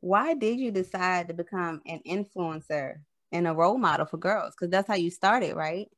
why 0.00 0.34
did 0.34 0.58
you 0.58 0.70
decide 0.70 1.28
to 1.28 1.34
become 1.34 1.82
an 1.86 2.00
influencer 2.06 2.96
and 3.32 3.46
a 3.46 3.52
role 3.52 3.78
model 3.78 4.06
for 4.06 4.16
girls? 4.16 4.54
Because 4.54 4.70
that's 4.70 4.88
how 4.88 4.94
you 4.94 5.10
started, 5.10 5.54
right? 5.54 5.88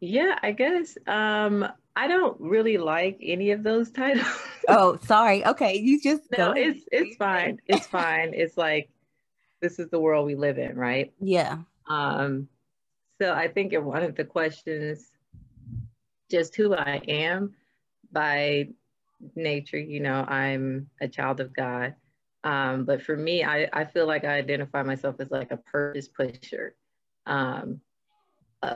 Yeah, 0.00 0.38
I 0.42 0.52
guess. 0.52 0.96
Um, 1.06 1.66
I 1.96 2.08
don't 2.08 2.40
really 2.40 2.78
like 2.78 3.18
any 3.22 3.52
of 3.52 3.62
those 3.62 3.90
titles. 3.92 4.26
oh, 4.68 4.98
sorry. 5.04 5.46
Okay, 5.46 5.78
you 5.78 6.00
just 6.00 6.22
no. 6.36 6.52
It's 6.52 6.84
it's 6.90 7.16
fine. 7.16 7.60
It's 7.66 7.86
fine. 7.86 8.32
It's 8.34 8.56
like 8.56 8.90
this 9.60 9.78
is 9.78 9.88
the 9.90 10.00
world 10.00 10.26
we 10.26 10.34
live 10.34 10.58
in, 10.58 10.76
right? 10.76 11.12
Yeah. 11.20 11.58
Um, 11.88 12.48
so 13.20 13.32
I 13.32 13.48
think 13.48 13.72
in 13.72 13.84
one 13.84 14.02
of 14.02 14.16
the 14.16 14.24
questions, 14.24 15.10
just 16.30 16.56
who 16.56 16.74
I 16.74 17.00
am 17.06 17.54
by 18.12 18.68
nature, 19.36 19.78
you 19.78 20.00
know, 20.00 20.22
I'm 20.22 20.90
a 21.00 21.08
child 21.08 21.40
of 21.40 21.54
God. 21.54 21.94
Um, 22.44 22.84
but 22.84 23.02
for 23.02 23.16
me, 23.16 23.42
I, 23.42 23.68
I 23.72 23.84
feel 23.86 24.06
like 24.06 24.24
I 24.24 24.36
identify 24.36 24.82
myself 24.82 25.16
as 25.18 25.30
like 25.30 25.50
a 25.50 25.56
purpose 25.56 26.08
pusher. 26.08 26.76
Um, 27.26 27.80
a, 28.62 28.74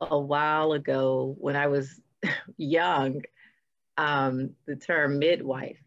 a 0.00 0.18
while 0.18 0.72
ago, 0.72 1.36
when 1.38 1.54
I 1.54 1.66
was 1.66 2.00
young, 2.56 3.22
um, 3.96 4.50
the 4.66 4.76
term 4.76 5.18
midwife 5.18 5.78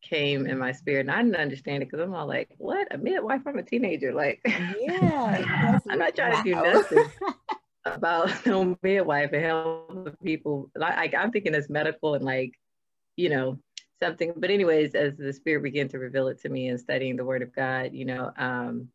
came 0.00 0.46
in 0.46 0.58
my 0.58 0.72
spirit, 0.72 1.00
and 1.00 1.10
I 1.10 1.22
didn't 1.22 1.36
understand 1.36 1.82
it 1.82 1.90
because 1.90 2.00
I'm 2.00 2.14
all 2.14 2.26
like, 2.26 2.50
"What 2.56 2.88
a 2.94 2.98
midwife? 2.98 3.42
I'm 3.46 3.58
a 3.58 3.62
teenager. 3.62 4.14
Like, 4.14 4.40
yeah, 4.78 5.78
I'm 5.88 5.98
not 5.98 6.14
trying 6.14 6.32
wow. 6.32 6.42
to 6.42 6.44
do 6.44 6.54
nothing." 6.54 7.04
about 7.86 8.46
no 8.46 8.76
midwife 8.82 9.32
and 9.32 9.44
helping 9.44 10.16
people. 10.22 10.70
Like 10.76 11.14
I'm 11.14 11.30
thinking 11.30 11.54
it's 11.54 11.70
medical 11.70 12.14
and 12.14 12.24
like, 12.24 12.52
you 13.16 13.28
know, 13.28 13.58
something. 14.02 14.32
But 14.36 14.50
anyways, 14.50 14.94
as 14.94 15.16
the 15.16 15.32
spirit 15.32 15.62
began 15.62 15.88
to 15.88 15.98
reveal 15.98 16.28
it 16.28 16.40
to 16.42 16.48
me 16.48 16.68
and 16.68 16.80
studying 16.80 17.16
the 17.16 17.24
Word 17.24 17.42
of 17.42 17.54
God, 17.54 17.92
you 17.92 18.04
know, 18.04 18.32
um, 18.36 18.88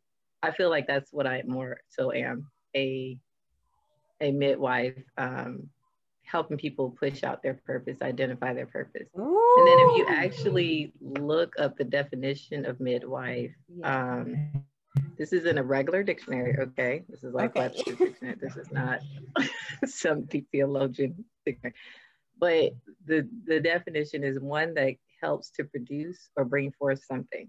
I 0.43 0.51
feel 0.51 0.69
like 0.69 0.87
that's 0.87 1.11
what 1.11 1.27
I 1.27 1.43
more 1.45 1.81
so 1.89 2.11
am 2.11 2.47
a 2.75 3.17
a 4.21 4.31
midwife, 4.31 4.93
um, 5.17 5.69
helping 6.23 6.57
people 6.57 6.91
push 6.91 7.23
out 7.23 7.43
their 7.43 7.53
purpose, 7.53 8.01
identify 8.01 8.53
their 8.53 8.65
purpose. 8.65 9.07
Ooh. 9.17 9.55
And 9.57 9.67
then 9.67 9.77
if 9.79 9.97
you 9.97 10.05
actually 10.07 10.93
look 11.01 11.55
up 11.59 11.77
the 11.77 11.83
definition 11.83 12.65
of 12.65 12.79
midwife, 12.79 13.51
um, 13.83 14.51
this 15.17 15.33
is 15.33 15.45
in 15.45 15.57
a 15.57 15.63
regular 15.63 16.03
dictionary, 16.03 16.55
okay? 16.59 17.03
This 17.09 17.23
is 17.23 17.33
like 17.33 17.51
okay. 17.51 17.61
Webster's 17.61 17.97
dictionary. 17.97 18.37
This 18.41 18.57
is 18.57 18.71
not 18.71 18.99
some 19.85 20.23
deep 20.23 20.47
theologian 20.51 21.25
dictionary. 21.45 21.75
But 22.39 22.73
the, 23.05 23.27
the 23.45 23.59
definition 23.59 24.23
is 24.23 24.39
one 24.39 24.73
that 24.75 24.95
helps 25.21 25.49
to 25.51 25.63
produce 25.63 26.29
or 26.35 26.45
bring 26.45 26.71
forth 26.71 27.03
something, 27.03 27.47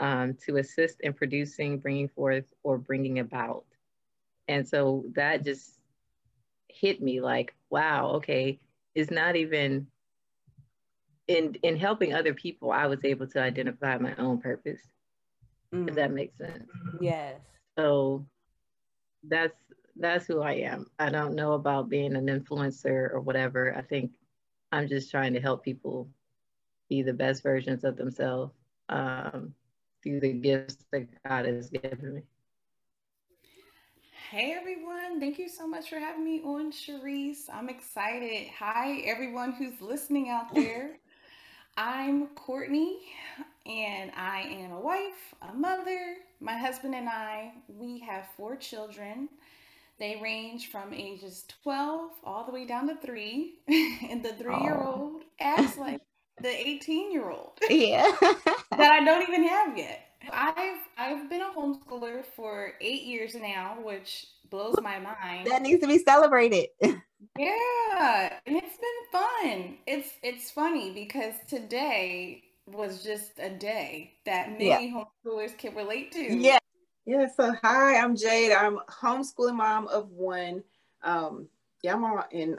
um, 0.00 0.36
to 0.46 0.56
assist 0.56 1.00
in 1.00 1.12
producing, 1.12 1.78
bringing 1.78 2.08
forth, 2.08 2.44
or 2.62 2.78
bringing 2.78 3.20
about. 3.20 3.64
And 4.48 4.66
so 4.66 5.04
that 5.14 5.44
just 5.44 5.78
hit 6.68 7.00
me 7.02 7.20
like, 7.20 7.54
wow, 7.70 8.12
okay, 8.16 8.60
it's 8.94 9.10
not 9.10 9.36
even 9.36 9.86
in 11.28 11.56
in 11.62 11.76
helping 11.76 12.14
other 12.14 12.34
people, 12.34 12.70
I 12.70 12.86
was 12.86 13.04
able 13.04 13.26
to 13.28 13.40
identify 13.40 13.98
my 13.98 14.14
own 14.16 14.40
purpose. 14.40 14.80
Mm. 15.74 15.88
If 15.88 15.94
that 15.96 16.12
makes 16.12 16.36
sense. 16.38 16.68
Yes. 17.00 17.40
So 17.76 18.24
that's 19.28 19.56
that's 19.98 20.26
who 20.26 20.42
I 20.42 20.52
am. 20.52 20.86
I 20.98 21.10
don't 21.10 21.34
know 21.34 21.52
about 21.52 21.88
being 21.88 22.14
an 22.16 22.26
influencer 22.26 23.12
or 23.12 23.20
whatever. 23.20 23.74
I 23.76 23.82
think 23.82 24.12
I'm 24.72 24.88
just 24.88 25.10
trying 25.10 25.32
to 25.34 25.40
help 25.40 25.64
people 25.64 26.08
be 26.88 27.02
the 27.02 27.12
best 27.12 27.42
versions 27.42 27.84
of 27.84 27.96
themselves 27.96 28.52
um, 28.88 29.54
through 30.02 30.20
the 30.20 30.32
gifts 30.32 30.78
that 30.92 31.08
God 31.24 31.46
has 31.46 31.70
given 31.70 32.14
me. 32.14 32.22
Hey 34.30 34.56
everyone, 34.58 35.20
thank 35.20 35.38
you 35.38 35.48
so 35.48 35.68
much 35.68 35.88
for 35.88 35.98
having 36.00 36.24
me 36.24 36.42
on, 36.42 36.72
Cherise. 36.72 37.48
I'm 37.52 37.68
excited. 37.68 38.48
Hi 38.58 38.98
everyone 39.06 39.52
who's 39.52 39.80
listening 39.80 40.28
out 40.30 40.52
there. 40.52 40.98
I'm 41.76 42.26
Courtney 42.28 42.98
and 43.66 44.10
I 44.16 44.40
am 44.40 44.72
a 44.72 44.80
wife, 44.80 45.34
a 45.48 45.54
mother. 45.54 46.16
My 46.40 46.56
husband 46.56 46.94
and 46.94 47.08
I, 47.08 47.52
we 47.68 48.00
have 48.00 48.26
four 48.36 48.56
children. 48.56 49.28
They 49.98 50.18
range 50.22 50.70
from 50.70 50.92
ages 50.92 51.44
12 51.62 52.10
all 52.24 52.44
the 52.44 52.52
way 52.52 52.66
down 52.66 52.88
to 52.88 52.96
three. 52.96 53.54
and 53.68 54.22
the 54.22 54.30
oh. 54.30 54.38
three 54.38 54.62
year 54.62 54.82
old 54.82 55.22
acts 55.40 55.78
like 55.78 56.00
the 56.40 56.48
18 56.48 57.12
year 57.12 57.30
old. 57.30 57.58
Yeah. 57.70 58.10
that 58.20 58.92
I 58.92 59.04
don't 59.04 59.22
even 59.22 59.46
have 59.48 59.76
yet. 59.76 60.02
I've 60.32 60.78
I've 60.98 61.30
been 61.30 61.42
a 61.42 61.50
homeschooler 61.56 62.24
for 62.24 62.72
eight 62.80 63.02
years 63.04 63.34
now, 63.34 63.76
which 63.82 64.26
blows 64.50 64.76
my 64.82 64.98
mind. 64.98 65.46
That 65.46 65.62
needs 65.62 65.80
to 65.82 65.86
be 65.86 65.98
celebrated. 65.98 66.66
yeah, 66.80 68.32
and 68.46 68.56
it's 68.56 68.76
been 68.76 69.12
fun. 69.12 69.76
It's 69.86 70.10
it's 70.22 70.50
funny 70.50 70.92
because 70.92 71.34
today 71.48 72.42
was 72.66 73.04
just 73.04 73.38
a 73.38 73.50
day 73.50 74.14
that 74.24 74.50
many 74.50 74.66
yeah. 74.66 74.80
homeschoolers 74.80 75.56
can 75.56 75.74
relate 75.74 76.12
to. 76.12 76.36
Yeah. 76.36 76.58
Yeah. 77.06 77.28
So 77.36 77.54
hi, 77.62 77.98
I'm 77.98 78.16
Jade. 78.16 78.50
I'm 78.50 78.78
homeschooling 78.88 79.54
mom 79.54 79.86
of 79.86 80.10
one. 80.10 80.64
Um, 81.04 81.48
yeah, 81.82 81.94
I'm 81.94 82.02
on 82.02 82.24
in 82.32 82.58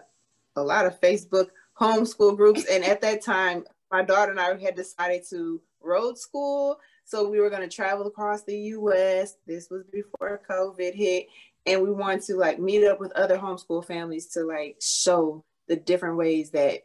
a 0.56 0.64
lot 0.64 0.86
of 0.86 1.02
Facebook 1.02 1.50
homeschool 1.78 2.38
groups, 2.38 2.64
and 2.72 2.86
at 2.86 3.02
that 3.02 3.22
time, 3.22 3.66
my 3.92 4.04
daughter 4.04 4.32
and 4.32 4.40
I 4.40 4.58
had 4.58 4.76
decided 4.76 5.24
to 5.32 5.62
road 5.82 6.18
school. 6.18 6.80
So 7.04 7.30
we 7.30 7.42
were 7.42 7.50
going 7.50 7.68
to 7.68 7.76
travel 7.76 8.08
across 8.08 8.44
the 8.44 8.58
US. 8.58 9.36
This 9.46 9.70
was 9.70 9.84
before 9.92 10.42
COVID 10.50 10.94
hit. 10.94 11.28
And 11.66 11.82
we 11.82 11.92
wanted 11.92 12.22
to 12.24 12.36
like 12.36 12.60
meet 12.60 12.86
up 12.86 13.00
with 13.00 13.12
other 13.14 13.38
homeschool 13.38 13.84
families 13.84 14.28
to 14.28 14.46
like 14.46 14.78
show 14.82 15.44
the 15.68 15.76
different 15.76 16.16
ways 16.16 16.52
that 16.52 16.84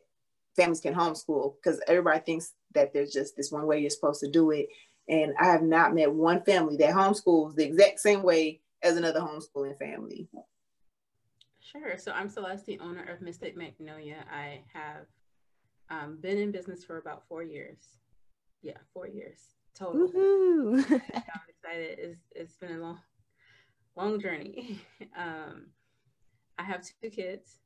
families 0.56 0.81
can 0.81 0.94
homeschool 0.94 1.55
because 1.56 1.81
everybody 1.87 2.21
thinks 2.21 2.55
that 2.75 2.93
there's 2.93 3.12
just 3.12 3.37
this 3.37 3.53
one 3.53 3.67
way 3.67 3.81
you're 3.81 3.91
supposed 3.91 4.21
to 4.21 4.31
do 4.31 4.50
it. 4.50 4.69
And 5.08 5.34
I 5.40 5.46
have 5.46 5.62
not 5.62 5.94
met 5.94 6.12
one 6.12 6.42
family 6.42 6.76
that 6.76 6.94
homeschools 6.94 7.56
the 7.56 7.64
exact 7.64 8.00
same 8.00 8.22
way 8.22 8.60
as 8.82 8.96
another 8.96 9.20
homeschooling 9.20 9.78
family. 9.78 10.28
Sure. 11.60 11.96
So 11.98 12.12
I'm 12.12 12.28
Celeste, 12.28 12.66
the 12.66 12.80
owner 12.80 13.04
of 13.04 13.20
Mystic 13.20 13.56
Magnolia. 13.56 14.24
I 14.32 14.62
have 14.72 15.06
um, 15.90 16.18
been 16.20 16.38
in 16.38 16.52
business 16.52 16.84
for 16.84 16.98
about 16.98 17.24
four 17.28 17.42
years. 17.42 17.78
Yeah, 18.62 18.78
four 18.94 19.08
years 19.08 19.38
total. 19.74 20.08
I'm 20.84 21.40
excited. 21.48 21.98
It's, 21.98 22.20
it's 22.34 22.56
been 22.56 22.76
a 22.76 22.80
long, 22.80 22.98
long 23.96 24.20
journey. 24.20 24.80
Um, 25.16 25.66
I 26.58 26.62
have 26.62 26.86
two 27.02 27.10
kids. 27.10 27.58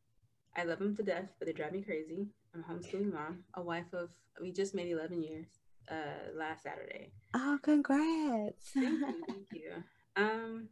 I 0.56 0.64
love 0.64 0.78
them 0.78 0.96
to 0.96 1.02
death, 1.02 1.28
but 1.38 1.46
they 1.46 1.52
drive 1.52 1.72
me 1.72 1.82
crazy. 1.82 2.26
I'm 2.54 2.64
a 2.68 2.72
homeschooling 2.72 3.12
mom, 3.12 3.44
a 3.54 3.62
wife 3.62 3.92
of, 3.92 4.10
we 4.40 4.50
just 4.50 4.74
made 4.74 4.90
11 4.90 5.22
years 5.22 5.46
uh, 5.90 6.32
last 6.34 6.62
Saturday. 6.62 7.12
Oh, 7.34 7.58
congrats. 7.62 8.72
Thank 8.74 9.00
you. 9.00 9.24
Thank 9.28 9.46
you. 9.52 9.72
Um, 10.16 10.68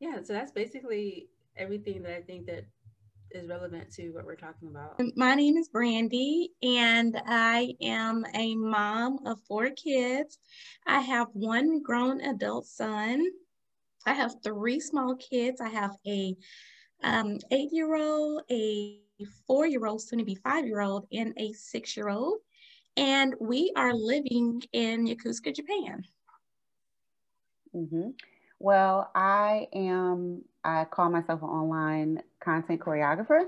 yeah, 0.00 0.22
so 0.22 0.32
that's 0.32 0.52
basically 0.52 1.28
everything 1.56 2.02
that 2.02 2.16
I 2.16 2.22
think 2.22 2.46
that 2.46 2.64
is 3.30 3.48
relevant 3.48 3.90
to 3.94 4.10
what 4.10 4.24
we're 4.26 4.36
talking 4.36 4.68
about. 4.68 5.00
My 5.16 5.34
name 5.34 5.56
is 5.56 5.68
Brandy, 5.68 6.50
and 6.62 7.20
I 7.26 7.74
am 7.80 8.24
a 8.34 8.54
mom 8.56 9.18
of 9.26 9.40
four 9.48 9.70
kids. 9.70 10.38
I 10.86 11.00
have 11.00 11.28
one 11.32 11.82
grown 11.82 12.20
adult 12.20 12.66
son. 12.66 13.24
I 14.06 14.14
have 14.14 14.34
three 14.42 14.80
small 14.80 15.14
kids. 15.16 15.60
I 15.60 15.68
have 15.68 15.92
a 16.06 16.34
um, 17.04 17.38
eight-year-old, 17.50 18.42
a 18.50 18.98
four-year-old, 19.46 20.02
soon 20.02 20.18
to 20.18 20.24
be 20.24 20.34
five-year-old, 20.34 21.06
and 21.12 21.32
a 21.36 21.52
six-year-old. 21.52 22.38
And 22.96 23.34
we 23.40 23.72
are 23.76 23.94
living 23.94 24.62
in 24.72 25.06
Yokosuka, 25.06 25.54
Japan. 25.54 26.04
Mm-hmm. 27.74 28.10
Well, 28.58 29.10
I 29.14 29.66
am, 29.72 30.42
I 30.62 30.84
call 30.84 31.10
myself 31.10 31.42
an 31.42 31.48
online 31.48 32.22
content 32.40 32.80
choreographer. 32.80 33.46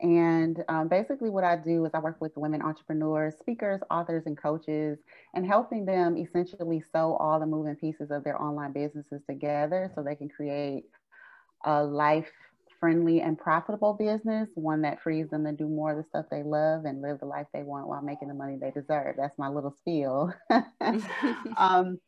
And 0.00 0.62
um, 0.68 0.88
basically, 0.88 1.30
what 1.30 1.44
I 1.44 1.56
do 1.56 1.84
is 1.86 1.92
I 1.94 1.98
work 1.98 2.20
with 2.20 2.36
women 2.36 2.60
entrepreneurs, 2.60 3.34
speakers, 3.38 3.80
authors, 3.90 4.24
and 4.26 4.36
coaches, 4.36 4.98
and 5.34 5.46
helping 5.46 5.86
them 5.86 6.16
essentially 6.16 6.82
sew 6.92 7.16
all 7.16 7.40
the 7.40 7.46
moving 7.46 7.76
pieces 7.76 8.10
of 8.10 8.22
their 8.22 8.40
online 8.40 8.72
businesses 8.72 9.22
together 9.28 9.90
so 9.94 10.02
they 10.02 10.16
can 10.16 10.28
create 10.28 10.84
a 11.64 11.82
life 11.82 12.30
friendly 12.84 13.22
and 13.22 13.38
profitable 13.38 13.94
business, 13.94 14.46
one 14.56 14.82
that 14.82 15.00
frees 15.00 15.30
them 15.30 15.44
to 15.44 15.52
do 15.52 15.66
more 15.66 15.92
of 15.92 15.96
the 15.96 16.04
stuff 16.04 16.26
they 16.30 16.42
love 16.42 16.84
and 16.84 17.00
live 17.00 17.18
the 17.18 17.24
life 17.24 17.46
they 17.54 17.62
want 17.62 17.88
while 17.88 18.02
making 18.02 18.28
the 18.28 18.34
money 18.34 18.58
they 18.60 18.70
deserve. 18.70 19.16
That's 19.16 19.38
my 19.38 19.48
little 19.48 19.74
spiel. 19.78 20.34
um, 21.56 21.98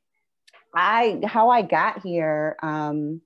I 0.74 1.18
how 1.24 1.48
I 1.48 1.62
got 1.62 2.02
here. 2.02 2.58
Um, 2.62 3.22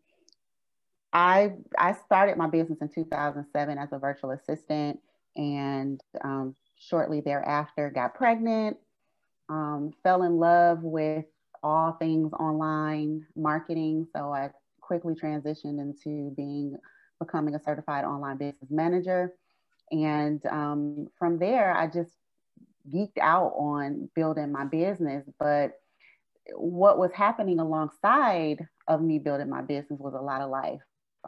I 1.13 1.55
I 1.77 1.95
started 2.07 2.37
my 2.37 2.47
business 2.47 2.79
in 2.83 2.89
2007 2.89 3.79
as 3.79 3.89
a 3.91 3.99
virtual 3.99 4.31
assistant, 4.31 5.01
and 5.35 6.01
um, 6.23 6.55
shortly 6.79 7.21
thereafter 7.21 7.91
got 7.91 8.15
pregnant. 8.15 8.77
Um, 9.49 9.91
fell 10.05 10.23
in 10.23 10.37
love 10.37 10.85
with 10.85 11.25
all 11.65 11.97
things 11.99 12.33
online 12.35 13.27
marketing. 13.35 14.07
So 14.15 14.33
I 14.33 14.51
quickly 14.81 15.15
transitioned 15.15 15.81
into 15.81 16.33
being 16.37 16.77
becoming 17.21 17.55
a 17.55 17.63
certified 17.63 18.05
online 18.05 18.39
business 18.39 18.71
manager. 18.71 19.35
And 19.93 20.45
um, 20.47 21.09
from 21.19 21.39
there, 21.39 21.73
I 21.77 21.87
just 21.87 22.13
geeked 22.93 23.19
out 23.21 23.53
on 23.57 24.09
building 24.15 24.51
my 24.51 24.65
business. 24.65 25.29
But 25.39 25.73
what 26.55 26.99
was 26.99 27.13
happening 27.13 27.61
alongside 27.61 28.67
of 28.89 29.03
me 29.03 29.19
building 29.19 29.49
my 29.49 29.63
business 29.63 30.01
was 30.01 30.15
a 30.15 30.21
lot 30.21 30.41
of 30.41 30.51
life. 30.51 30.81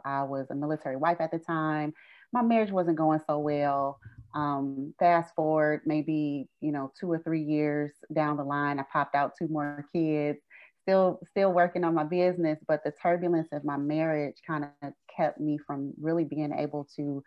I 0.03 0.23
was 0.23 0.47
a 0.49 0.55
military 0.55 0.97
wife 0.97 1.17
at 1.19 1.31
the 1.31 1.39
time. 1.39 1.93
My 2.31 2.41
marriage 2.41 2.71
wasn't 2.71 2.97
going 2.97 3.21
so 3.27 3.39
well. 3.39 3.99
Um, 4.35 4.95
fast 4.97 5.35
forward 5.35 5.81
maybe 5.85 6.47
you 6.59 6.71
know 6.71 6.91
two 6.99 7.11
or 7.11 7.19
three 7.19 7.43
years 7.43 7.91
down 8.11 8.37
the 8.37 8.43
line, 8.43 8.79
I 8.79 8.83
popped 8.91 9.13
out 9.13 9.33
two 9.37 9.47
more 9.47 9.85
kids. 9.93 10.39
Still, 10.81 11.21
still 11.29 11.53
working 11.53 11.85
on 11.85 11.93
my 11.93 12.03
business, 12.03 12.59
but 12.67 12.83
the 12.83 12.91
turbulence 12.91 13.47
of 13.53 13.63
my 13.63 13.77
marriage 13.77 14.35
kind 14.45 14.65
of 14.81 14.91
kept 15.15 15.39
me 15.39 15.57
from 15.65 15.93
really 15.99 16.23
being 16.23 16.53
able 16.53 16.87
to 16.95 17.23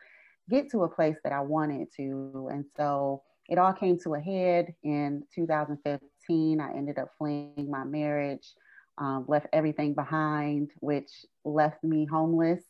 get 0.48 0.70
to 0.70 0.84
a 0.84 0.88
place 0.88 1.16
that 1.24 1.32
I 1.32 1.40
wanted 1.40 1.88
to. 1.96 2.48
And 2.52 2.64
so 2.76 3.22
it 3.48 3.58
all 3.58 3.72
came 3.72 3.98
to 4.00 4.14
a 4.14 4.20
head 4.20 4.74
in 4.82 5.22
2015. 5.34 6.60
I 6.60 6.72
ended 6.72 6.98
up 6.98 7.08
fleeing 7.18 7.68
my 7.70 7.84
marriage, 7.84 8.54
um, 8.98 9.24
left 9.28 9.46
everything 9.52 9.94
behind, 9.94 10.70
which 10.80 11.10
left 11.44 11.82
me 11.82 12.06
homeless 12.06 12.62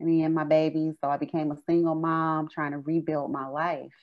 me 0.00 0.22
and 0.22 0.34
my 0.34 0.44
baby. 0.44 0.92
So 1.00 1.08
I 1.08 1.16
became 1.16 1.50
a 1.50 1.56
single 1.66 1.94
mom 1.94 2.48
trying 2.48 2.72
to 2.72 2.78
rebuild 2.78 3.32
my 3.32 3.46
life. 3.46 3.94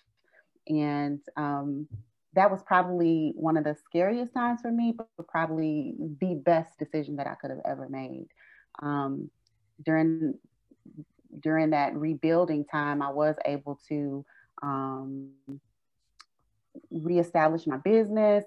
And 0.67 1.19
um, 1.37 1.87
that 2.33 2.49
was 2.49 2.63
probably 2.63 3.33
one 3.35 3.57
of 3.57 3.63
the 3.63 3.75
scariest 3.85 4.33
times 4.33 4.61
for 4.61 4.71
me, 4.71 4.95
but 4.97 5.27
probably 5.27 5.95
the 6.19 6.35
best 6.35 6.77
decision 6.79 7.17
that 7.17 7.27
I 7.27 7.35
could 7.35 7.51
have 7.51 7.61
ever 7.65 7.87
made. 7.89 8.27
Um, 8.81 9.29
during 9.85 10.35
during 11.43 11.71
that 11.71 11.95
rebuilding 11.95 12.65
time, 12.65 13.01
I 13.01 13.09
was 13.09 13.35
able 13.45 13.79
to 13.89 14.25
um, 14.61 15.29
reestablish 16.89 17.67
my 17.67 17.77
business. 17.77 18.45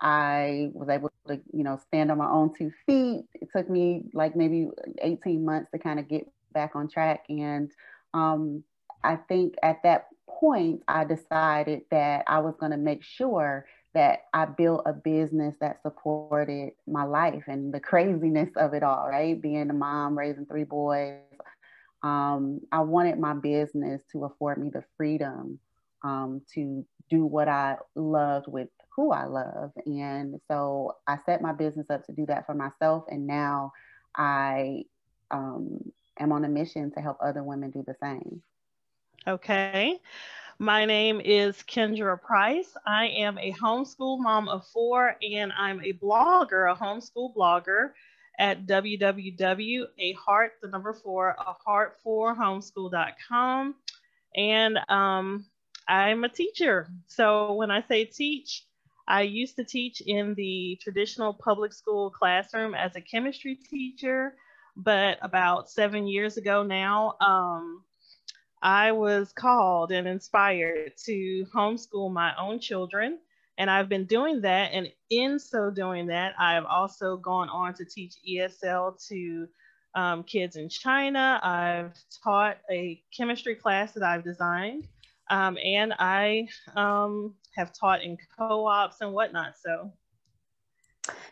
I 0.00 0.70
was 0.74 0.88
able 0.88 1.12
to, 1.28 1.40
you 1.52 1.62
know, 1.62 1.78
stand 1.86 2.10
on 2.10 2.18
my 2.18 2.28
own 2.28 2.52
two 2.56 2.72
feet. 2.86 3.24
It 3.34 3.48
took 3.54 3.70
me 3.70 4.04
like 4.12 4.34
maybe 4.34 4.68
18 5.00 5.44
months 5.44 5.70
to 5.70 5.78
kind 5.78 6.00
of 6.00 6.08
get 6.08 6.26
back 6.52 6.74
on 6.74 6.88
track. 6.88 7.24
And 7.28 7.70
um, 8.12 8.64
I 9.04 9.16
think 9.16 9.54
at 9.62 9.82
that 9.84 10.08
point, 10.28 10.82
I 10.88 11.04
decided 11.04 11.82
that 11.90 12.24
I 12.26 12.40
was 12.40 12.54
going 12.58 12.72
to 12.72 12.78
make 12.78 13.04
sure 13.04 13.66
that 13.94 14.20
I 14.32 14.46
built 14.46 14.82
a 14.86 14.92
business 14.92 15.54
that 15.60 15.82
supported 15.82 16.72
my 16.86 17.04
life 17.04 17.44
and 17.46 17.72
the 17.72 17.80
craziness 17.80 18.48
of 18.56 18.72
it 18.74 18.82
all, 18.82 19.06
right? 19.08 19.40
Being 19.40 19.68
a 19.68 19.74
mom, 19.74 20.18
raising 20.18 20.46
three 20.46 20.64
boys. 20.64 21.20
Um, 22.02 22.60
I 22.72 22.80
wanted 22.80 23.18
my 23.18 23.34
business 23.34 24.02
to 24.12 24.24
afford 24.24 24.58
me 24.58 24.70
the 24.70 24.84
freedom 24.96 25.58
um, 26.02 26.42
to 26.54 26.84
do 27.10 27.24
what 27.24 27.48
I 27.48 27.76
loved 27.94 28.48
with 28.48 28.68
who 28.94 29.12
I 29.12 29.24
love. 29.24 29.72
And 29.86 30.40
so 30.48 30.96
I 31.06 31.18
set 31.24 31.42
my 31.42 31.52
business 31.52 31.90
up 31.90 32.04
to 32.06 32.12
do 32.12 32.26
that 32.26 32.46
for 32.46 32.54
myself. 32.54 33.04
And 33.08 33.26
now 33.26 33.72
I 34.16 34.84
um, 35.30 35.92
am 36.18 36.32
on 36.32 36.44
a 36.44 36.48
mission 36.48 36.90
to 36.92 37.00
help 37.00 37.18
other 37.20 37.42
women 37.42 37.70
do 37.70 37.84
the 37.86 37.94
same. 38.02 38.42
Okay. 39.26 40.00
My 40.58 40.84
name 40.84 41.20
is 41.24 41.56
Kendra 41.56 42.20
Price. 42.20 42.76
I 42.86 43.06
am 43.06 43.38
a 43.38 43.52
homeschool 43.52 44.20
mom 44.20 44.48
of 44.48 44.66
four, 44.66 45.16
and 45.22 45.52
I'm 45.58 45.80
a 45.80 45.92
blogger, 45.94 46.70
a 46.70 46.76
homeschool 46.76 47.34
blogger 47.34 47.90
at 48.38 48.66
www.aheart, 48.66 50.50
the 50.62 50.68
number 50.68 50.92
four, 50.92 51.36
a 51.38 51.52
heart 51.64 51.96
for 52.02 52.34
homeschool.com. 52.34 53.74
And 54.34 54.78
um, 54.88 55.46
I'm 55.88 56.24
a 56.24 56.28
teacher. 56.28 56.88
So 57.06 57.52
when 57.54 57.70
I 57.70 57.82
say 57.82 58.04
teach, 58.04 58.64
I 59.06 59.22
used 59.22 59.56
to 59.56 59.64
teach 59.64 60.00
in 60.00 60.34
the 60.34 60.78
traditional 60.80 61.34
public 61.34 61.72
school 61.72 62.10
classroom 62.10 62.74
as 62.74 62.96
a 62.96 63.00
chemistry 63.00 63.56
teacher 63.56 64.34
but 64.76 65.18
about 65.22 65.70
seven 65.70 66.06
years 66.06 66.36
ago 66.36 66.62
now, 66.62 67.16
um, 67.20 67.84
I 68.62 68.92
was 68.92 69.32
called 69.32 69.92
and 69.92 70.06
inspired 70.06 70.92
to 71.04 71.46
homeschool 71.54 72.12
my 72.12 72.32
own 72.38 72.60
children. 72.60 73.18
And 73.62 73.70
I've 73.70 73.88
been 73.88 74.06
doing 74.06 74.40
that. 74.40 74.72
And 74.72 74.88
in 75.10 75.38
so 75.38 75.70
doing 75.70 76.08
that, 76.08 76.34
I've 76.36 76.64
also 76.64 77.16
gone 77.16 77.48
on 77.48 77.74
to 77.74 77.84
teach 77.84 78.16
ESL 78.28 79.00
to 79.06 79.46
um, 79.94 80.24
kids 80.24 80.56
in 80.56 80.68
China. 80.68 81.38
I've 81.44 81.94
taught 82.24 82.58
a 82.68 83.00
chemistry 83.16 83.54
class 83.54 83.92
that 83.92 84.02
I've 84.02 84.24
designed. 84.24 84.88
Um, 85.30 85.56
and 85.62 85.94
I 86.00 86.48
um, 86.74 87.36
have 87.54 87.72
taught 87.72 88.02
in 88.02 88.18
co 88.36 88.66
ops 88.66 88.96
and 89.00 89.12
whatnot. 89.12 89.54
So 89.64 89.92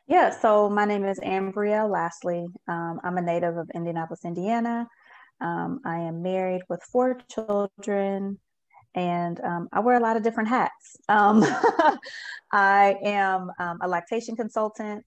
yeah, 0.07 0.31
so 0.31 0.71
my 0.71 0.85
name 0.85 1.05
is 1.05 1.19
Ambria 1.19 1.91
Lastly. 1.91 2.47
Um, 2.69 3.01
I'm 3.03 3.19
a 3.19 3.23
native 3.23 3.57
of 3.57 3.69
Indianapolis, 3.75 4.25
Indiana. 4.25 4.87
Um, 5.41 5.81
I 5.85 5.99
am 5.99 6.23
married 6.23 6.63
with 6.69 6.81
four 6.93 7.19
children 7.29 8.39
and 8.95 9.41
um, 9.41 9.69
I 9.73 9.81
wear 9.81 9.97
a 9.97 10.01
lot 10.01 10.17
of 10.17 10.23
different 10.23 10.49
hats. 10.49 10.97
Um, 11.09 11.45
I 12.53 12.97
am 13.03 13.51
um, 13.59 13.79
a 13.83 13.89
lactation 13.89 14.37
consultant, 14.37 15.05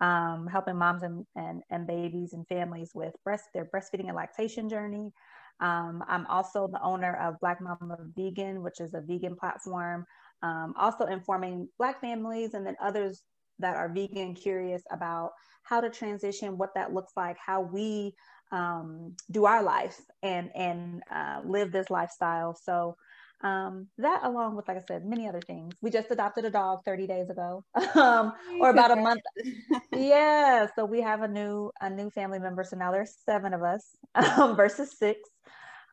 um, 0.00 0.48
helping 0.50 0.76
moms 0.76 1.02
and, 1.02 1.26
and, 1.36 1.62
and, 1.70 1.86
babies 1.86 2.32
and 2.32 2.46
families 2.48 2.90
with 2.94 3.14
breast 3.22 3.44
their 3.54 3.66
breastfeeding 3.66 4.06
and 4.06 4.16
lactation 4.16 4.68
journey. 4.68 5.12
I'm 5.60 6.26
also 6.28 6.68
the 6.68 6.82
owner 6.82 7.14
of 7.16 7.38
Black 7.40 7.60
Mama 7.60 7.98
Vegan, 8.16 8.62
which 8.62 8.80
is 8.80 8.94
a 8.94 9.02
vegan 9.02 9.36
platform, 9.36 10.06
also 10.42 11.04
informing 11.04 11.68
Black 11.78 12.00
families 12.00 12.54
and 12.54 12.66
then 12.66 12.76
others 12.82 13.22
that 13.60 13.76
are 13.76 13.88
vegan 13.88 14.34
curious 14.34 14.82
about 14.90 15.32
how 15.62 15.80
to 15.80 15.90
transition, 15.90 16.58
what 16.58 16.74
that 16.74 16.92
looks 16.92 17.12
like, 17.16 17.36
how 17.38 17.60
we 17.60 18.14
um, 18.52 19.14
do 19.30 19.44
our 19.44 19.62
life 19.62 20.00
and 20.22 20.50
and 20.54 21.02
uh, 21.10 21.40
live 21.44 21.70
this 21.70 21.90
lifestyle. 21.90 22.54
So 22.54 22.96
um, 23.42 23.88
that 23.98 24.22
along 24.24 24.56
with, 24.56 24.68
like 24.68 24.76
I 24.76 24.82
said, 24.86 25.04
many 25.04 25.28
other 25.28 25.40
things. 25.40 25.74
We 25.80 25.90
just 25.90 26.10
adopted 26.10 26.44
a 26.44 26.50
dog 26.50 26.80
30 26.84 27.06
days 27.06 27.30
ago, 27.30 27.64
um, 27.94 28.32
or 28.60 28.70
about 28.70 28.90
a 28.90 28.96
month. 28.96 29.22
yeah, 29.92 30.66
so 30.76 30.84
we 30.84 31.00
have 31.00 31.22
a 31.22 31.28
new 31.28 31.70
a 31.80 31.88
new 31.88 32.10
family 32.10 32.38
member. 32.38 32.64
So 32.64 32.76
now 32.76 32.92
there's 32.92 33.14
seven 33.24 33.54
of 33.54 33.62
us 33.62 33.96
um, 34.14 34.56
versus 34.56 34.96
six. 34.98 35.20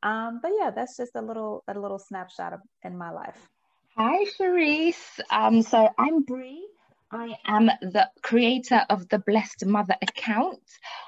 Um, 0.03 0.39
but 0.41 0.51
yeah, 0.59 0.71
that's 0.75 0.97
just 0.97 1.15
a 1.15 1.21
little 1.21 1.63
a 1.67 1.79
little 1.79 1.99
snapshot 1.99 2.53
of 2.53 2.59
in 2.83 2.97
my 2.97 3.11
life. 3.11 3.49
Hi, 3.97 4.25
Cherise. 4.37 5.19
Um, 5.31 5.63
so 5.63 5.89
I'm 5.97 6.21
Bree. 6.21 6.67
I 7.11 7.37
am 7.45 7.67
the 7.81 8.09
creator 8.21 8.85
of 8.89 9.07
the 9.07 9.19
Blessed 9.19 9.65
Mother 9.65 9.95
account. 10.01 10.59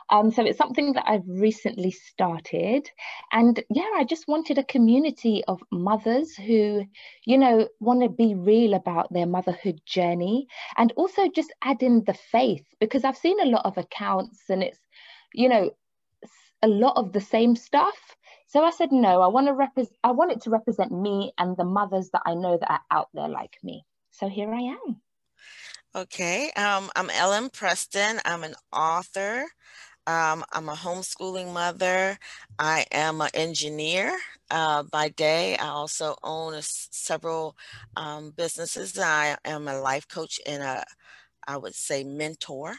Um, 0.09 0.31
so 0.31 0.45
it's 0.45 0.57
something 0.57 0.93
that 0.93 1.03
I've 1.05 1.27
recently 1.27 1.91
started. 1.91 2.89
And 3.33 3.61
yeah, 3.69 3.89
I 3.95 4.05
just 4.05 4.25
wanted 4.27 4.57
a 4.57 4.63
community 4.63 5.43
of 5.49 5.61
mothers 5.71 6.37
who, 6.37 6.85
you 7.25 7.37
know, 7.37 7.67
want 7.81 8.01
to 8.03 8.09
be 8.09 8.33
real 8.33 8.75
about 8.75 9.11
their 9.11 9.25
motherhood 9.25 9.81
journey 9.85 10.47
and 10.77 10.93
also 10.95 11.27
just 11.27 11.53
add 11.61 11.83
in 11.83 12.05
the 12.05 12.13
faith 12.13 12.65
because 12.79 13.03
I've 13.03 13.17
seen 13.17 13.41
a 13.41 13.49
lot 13.49 13.65
of 13.65 13.77
accounts 13.77 14.43
and 14.49 14.63
it's, 14.63 14.79
you 15.33 15.49
know, 15.49 15.71
a 16.61 16.67
lot 16.67 16.95
of 16.95 17.11
the 17.11 17.21
same 17.21 17.57
stuff. 17.57 18.15
So 18.47 18.63
I 18.63 18.71
said, 18.71 18.93
no, 18.93 19.21
I 19.21 19.27
want 19.27 19.47
to 19.47 19.53
represent, 19.53 19.97
I 20.03 20.11
want 20.11 20.31
it 20.31 20.41
to 20.43 20.49
represent 20.49 20.93
me 20.93 21.33
and 21.37 21.57
the 21.57 21.65
mothers 21.65 22.09
that 22.13 22.21
I 22.25 22.35
know 22.35 22.57
that 22.57 22.71
are 22.71 22.83
out 22.89 23.09
there 23.13 23.27
like 23.27 23.57
me. 23.63 23.85
So 24.11 24.29
here 24.29 24.53
I 24.53 24.61
am. 24.61 25.01
Okay, 25.95 26.51
um, 26.55 26.89
I'm 26.95 27.09
Ellen 27.09 27.49
Preston. 27.49 28.19
I'm 28.23 28.43
an 28.43 28.53
author. 28.71 29.45
Um, 30.07 30.43
I'm 30.53 30.69
a 30.69 30.75
homeschooling 30.75 31.53
mother. 31.53 32.17
I 32.59 32.85
am 32.91 33.21
an 33.21 33.29
engineer 33.33 34.17
uh, 34.51 34.83
by 34.83 35.09
day. 35.09 35.57
I 35.57 35.67
also 35.69 36.15
own 36.23 36.55
a, 36.55 36.61
several 36.63 37.57
um, 37.97 38.31
businesses. 38.31 38.99
I 38.99 39.37
am 39.45 39.67
a 39.67 39.79
life 39.79 40.07
coach 40.07 40.39
and 40.45 40.63
a, 40.63 40.85
I 41.47 41.57
would 41.57 41.75
say, 41.75 42.03
mentor, 42.03 42.75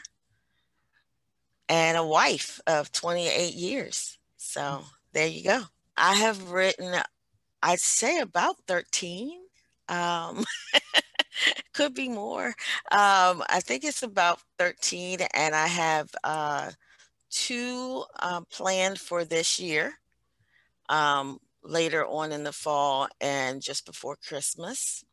and 1.69 1.97
a 1.97 2.05
wife 2.05 2.59
of 2.67 2.91
28 2.91 3.53
years. 3.53 4.17
So 4.37 4.83
there 5.13 5.27
you 5.27 5.43
go. 5.43 5.61
I 5.97 6.15
have 6.15 6.51
written, 6.51 6.95
I'd 7.63 7.79
say, 7.79 8.19
about 8.19 8.57
13. 8.67 9.39
Um, 9.89 10.45
could 11.73 11.93
be 11.93 12.09
more. 12.09 12.47
Um, 12.91 13.43
I 13.49 13.61
think 13.61 13.83
it's 13.83 14.03
about 14.03 14.39
13, 14.59 15.19
and 15.33 15.55
I 15.55 15.67
have 15.67 16.09
uh, 16.23 16.71
two 17.29 18.03
um, 18.19 18.45
planned 18.51 18.99
for 18.99 19.23
this 19.25 19.59
year, 19.59 19.93
um, 20.89 21.39
later 21.63 22.05
on 22.05 22.31
in 22.31 22.43
the 22.43 22.51
fall 22.51 23.07
and 23.19 23.61
just 23.61 23.85
before 23.85 24.15
Christmas. 24.15 25.03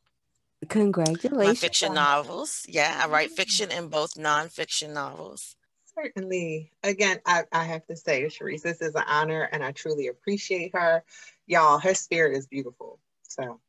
Congratulations. 0.69 1.47
My 1.47 1.55
fiction 1.55 1.95
novels. 1.95 2.65
Yeah, 2.69 3.01
I 3.03 3.09
write 3.09 3.31
fiction 3.31 3.71
and 3.71 3.91
both 3.91 4.15
nonfiction 4.15 4.93
novels. 4.93 5.57
Certainly. 5.95 6.73
Again, 6.83 7.21
I, 7.27 7.45
I 7.53 7.65
have 7.65 7.87
to 7.87 7.97
say, 7.97 8.25
Cherise, 8.25 8.63
this 8.63 8.81
is 8.81 8.95
an 8.95 9.05
honor 9.07 9.49
and 9.53 9.63
I 9.63 9.73
truly 9.73 10.09
appreciate 10.09 10.75
her. 10.75 11.03
Y'all, 11.47 11.79
her 11.79 11.95
spirit 11.95 12.37
is 12.37 12.47
beautiful. 12.47 12.99
So 13.23 13.61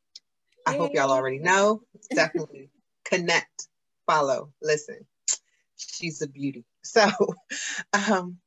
I 0.66 0.74
hope 0.74 0.94
y'all 0.94 1.10
already 1.12 1.38
know. 1.38 1.82
Definitely 2.14 2.70
connect, 3.04 3.68
follow, 4.06 4.52
listen. 4.62 5.06
She's 5.76 6.22
a 6.22 6.28
beauty. 6.28 6.64
So 6.82 7.08
um, 7.92 8.38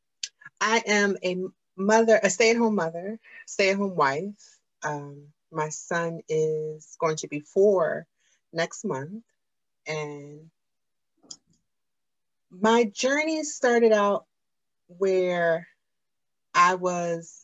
I 0.62 0.82
am 0.86 1.18
a 1.24 1.38
mother, 1.78 2.20
a 2.22 2.30
stay-at-home 2.30 2.76
mother, 2.76 3.20
stay-at-home 3.48 3.96
wife. 3.96 4.60
Um, 4.84 5.28
my 5.52 5.70
son 5.70 6.22
is 6.30 6.96
going 7.00 7.18
to 7.18 7.28
be 7.28 7.40
four 7.42 8.08
next 8.54 8.86
month. 8.86 9.24
And 9.88 10.50
my 12.52 12.86
journey 12.86 13.44
started 13.44 13.92
out 13.92 14.26
where 14.88 15.68
I 16.54 16.76
was, 16.76 17.43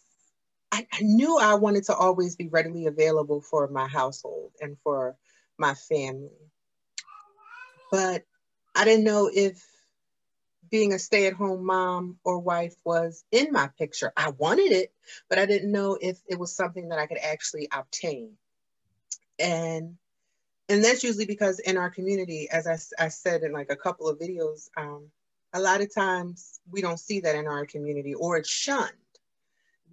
I, 0.72 0.86
I, 0.92 1.02
knew 1.02 1.38
I 1.38 1.56
wanted 1.56 1.86
to 1.86 1.96
always 1.96 2.36
be 2.36 2.48
readily 2.48 2.86
available 2.86 3.42
for 3.42 3.68
my 3.68 3.88
household 3.88 4.52
and 4.62 4.78
for 4.84 5.16
my 5.58 5.74
family. 5.74 6.30
But 7.92 8.24
I 8.76 8.86
didn't 8.86 9.06
know 9.06 9.30
if 9.34 9.64
being 10.70 10.94
a 10.94 11.00
stay 11.00 11.26
at 11.26 11.34
home 11.34 11.66
mom 11.66 12.18
or 12.24 12.40
wife 12.40 12.76
was 12.84 13.24
in 13.32 13.52
my 13.52 13.70
picture. 13.80 14.14
I 14.16 14.30
wanted 14.30 14.72
it, 14.72 14.94
but 15.28 15.40
I 15.40 15.46
didn't 15.46 15.72
know 15.72 15.98
if 16.00 16.20
it 16.28 16.38
was 16.38 16.56
something 16.56 16.90
that 16.90 17.00
I 17.00 17.08
could 17.08 17.18
actually 17.18 17.68
obtain. 17.72 18.34
And 19.40 19.96
and 20.68 20.84
that's 20.84 21.04
usually 21.04 21.26
because 21.26 21.58
in 21.58 21.78
our 21.78 21.90
community, 21.90 22.48
as 22.52 22.68
I, 22.68 23.04
I 23.04 23.08
said 23.08 23.42
in 23.42 23.52
like 23.52 23.72
a 23.72 23.76
couple 23.76 24.08
of 24.08 24.20
videos, 24.20 24.70
um, 24.78 25.10
a 25.52 25.60
lot 25.60 25.82
of 25.82 25.94
times 25.94 26.60
we 26.70 26.82
don't 26.82 27.00
see 27.00 27.22
that 27.22 27.36
in 27.36 27.48
our 27.48 27.66
community 27.66 28.14
or 28.14 28.38
it's 28.38 28.50
shunned. 28.50 28.92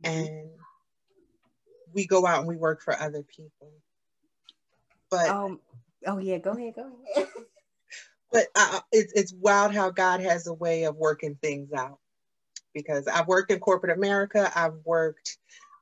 And 0.04 0.50
we 1.97 2.07
go 2.07 2.26
out 2.26 2.41
and 2.41 2.47
we 2.47 2.57
work 2.57 2.83
for 2.83 2.97
other 2.97 3.23
people. 3.23 3.73
But 5.11 5.31
um, 5.31 5.61
oh 6.07 6.19
yeah, 6.19 6.38
go 6.38 6.50
ahead, 6.50 6.75
go 6.76 6.93
ahead. 7.17 7.29
but 8.33 8.47
uh, 8.55 8.81
it's 8.93 9.12
it's 9.15 9.33
wild 9.33 9.75
how 9.75 9.91
God 9.91 10.21
has 10.21 10.47
a 10.47 10.53
way 10.53 10.85
of 10.85 10.95
working 10.95 11.37
things 11.37 11.73
out. 11.73 11.99
Because 12.75 13.09
I've 13.09 13.26
worked 13.26 13.50
in 13.50 13.59
corporate 13.59 13.97
America, 13.97 14.53
I've 14.55 14.76
worked 14.85 15.38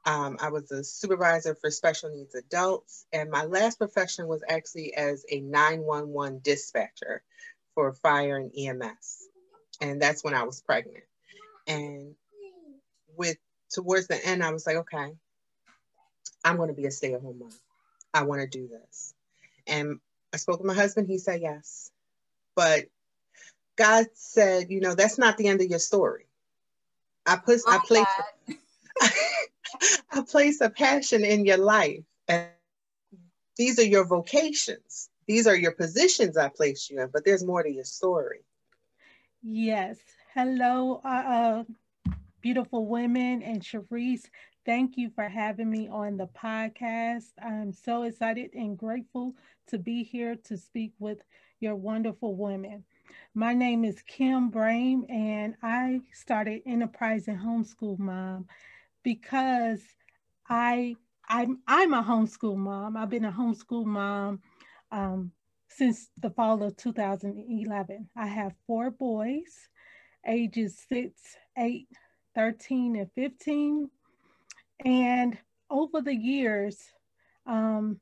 um, 0.07 0.37
I 0.41 0.51
was 0.51 0.71
a 0.71 0.85
supervisor 0.85 1.57
for 1.57 1.71
special 1.71 2.11
needs 2.11 2.37
adults, 2.37 3.07
and 3.13 3.31
my 3.31 3.45
last 3.45 3.79
profession 3.79 4.29
was 4.29 4.45
actually 4.49 4.95
as 4.95 5.25
a 5.31 5.41
911 5.41 6.41
dispatcher 6.45 7.23
for 7.75 7.93
fire 7.95 8.37
and 8.37 8.53
EMS. 8.57 9.29
And 9.81 10.01
that's 10.01 10.23
when 10.23 10.35
I 10.35 10.45
was 10.45 10.61
pregnant. 10.61 11.05
And 11.67 12.15
with 13.17 13.39
towards 13.73 14.07
the 14.07 14.25
end, 14.25 14.45
I 14.45 14.53
was 14.53 14.67
like, 14.67 14.77
okay, 14.77 15.15
I'm 16.45 16.57
going 16.57 16.69
to 16.69 16.75
be 16.75 16.87
a 16.87 16.91
stay 16.91 17.15
at 17.15 17.23
home 17.23 17.39
mom. 17.41 17.51
I 18.13 18.23
want 18.23 18.41
to 18.41 18.47
do 18.47 18.69
this. 18.69 19.15
And 19.67 19.99
I 20.33 20.37
spoke 20.37 20.59
with 20.59 20.67
my 20.67 20.75
husband, 20.75 21.09
he 21.09 21.19
said 21.19 21.41
yes. 21.41 21.91
But 22.55 22.85
God 23.77 24.07
said, 24.15 24.71
you 24.71 24.81
know, 24.81 24.95
that's 24.95 25.19
not 25.19 25.37
the 25.37 25.49
end 25.49 25.61
of 25.61 25.69
your 25.69 25.79
story. 25.79 26.27
I 27.27 27.37
put, 27.37 27.61
oh 27.67 27.71
I 27.71 27.79
placed. 27.87 28.09
I 30.11 30.23
place 30.23 30.61
a 30.61 30.71
passion 30.71 31.25
in 31.25 31.45
your 31.45 31.57
life. 31.57 32.05
And 32.29 32.47
these 33.57 33.79
are 33.79 33.85
your 33.85 34.05
vocations. 34.05 35.11
These 35.27 35.47
are 35.47 35.57
your 35.57 35.73
positions 35.73 36.37
I 36.37 36.49
place 36.49 36.91
you 36.91 37.01
in, 37.01 37.09
but 37.13 37.25
there's 37.25 37.45
more 37.45 37.63
to 37.63 37.71
your 37.71 37.85
story. 37.85 38.41
Yes. 39.43 39.99
Hello, 40.35 41.01
uh, 41.05 41.09
uh, 41.09 41.65
beautiful 42.41 42.87
women 42.87 43.43
and 43.43 43.63
Cherise. 43.63 44.25
Thank 44.67 44.97
you 44.97 45.11
for 45.11 45.29
having 45.29 45.71
me 45.71 45.89
on 45.89 46.17
the 46.17 46.29
podcast. 46.29 47.33
I'm 47.45 47.73
so 47.73 48.05
excited 48.05 48.55
and 48.55 48.79
grateful 48.79 49.35
to 49.69 49.79
be 49.79 50.03
here 50.03 50.37
to 50.45 50.57
speak 50.57 50.93
with 50.99 51.19
your 51.61 51.75
wonderful 51.75 52.35
women. 52.35 52.85
My 53.35 53.53
name 53.53 53.85
is 53.85 54.03
Kim 54.03 54.51
Brame, 54.51 55.05
and 55.11 55.55
I 55.63 56.01
started 56.15 56.63
Enterprise 56.67 57.29
and 57.29 57.39
Homeschool 57.39 57.99
Mom 57.99 58.47
because 59.03 59.83
I 60.49 60.97
I'm 61.29 61.61
I'm 61.67 61.93
a 61.95 62.03
homeschool 62.03 62.57
mom. 62.57 62.97
I've 62.97 63.11
been 63.11 63.27
a 63.27 63.33
homeschool 63.33 63.85
mom 63.85 64.41
um, 64.91 65.33
since 65.69 66.09
the 66.23 66.31
fall 66.31 66.63
of 66.63 66.77
2011. 66.79 68.09
I 68.17 68.27
have 68.27 68.55
four 68.67 68.91
boys, 68.91 69.69
ages 70.27 70.79
six, 70.89 71.21
eight, 71.59 71.89
13, 72.35 72.97
and 72.97 73.11
15. 73.15 73.91
And 74.85 75.39
over 75.71 76.01
the 76.01 76.15
years, 76.15 76.93
um, 77.47 78.01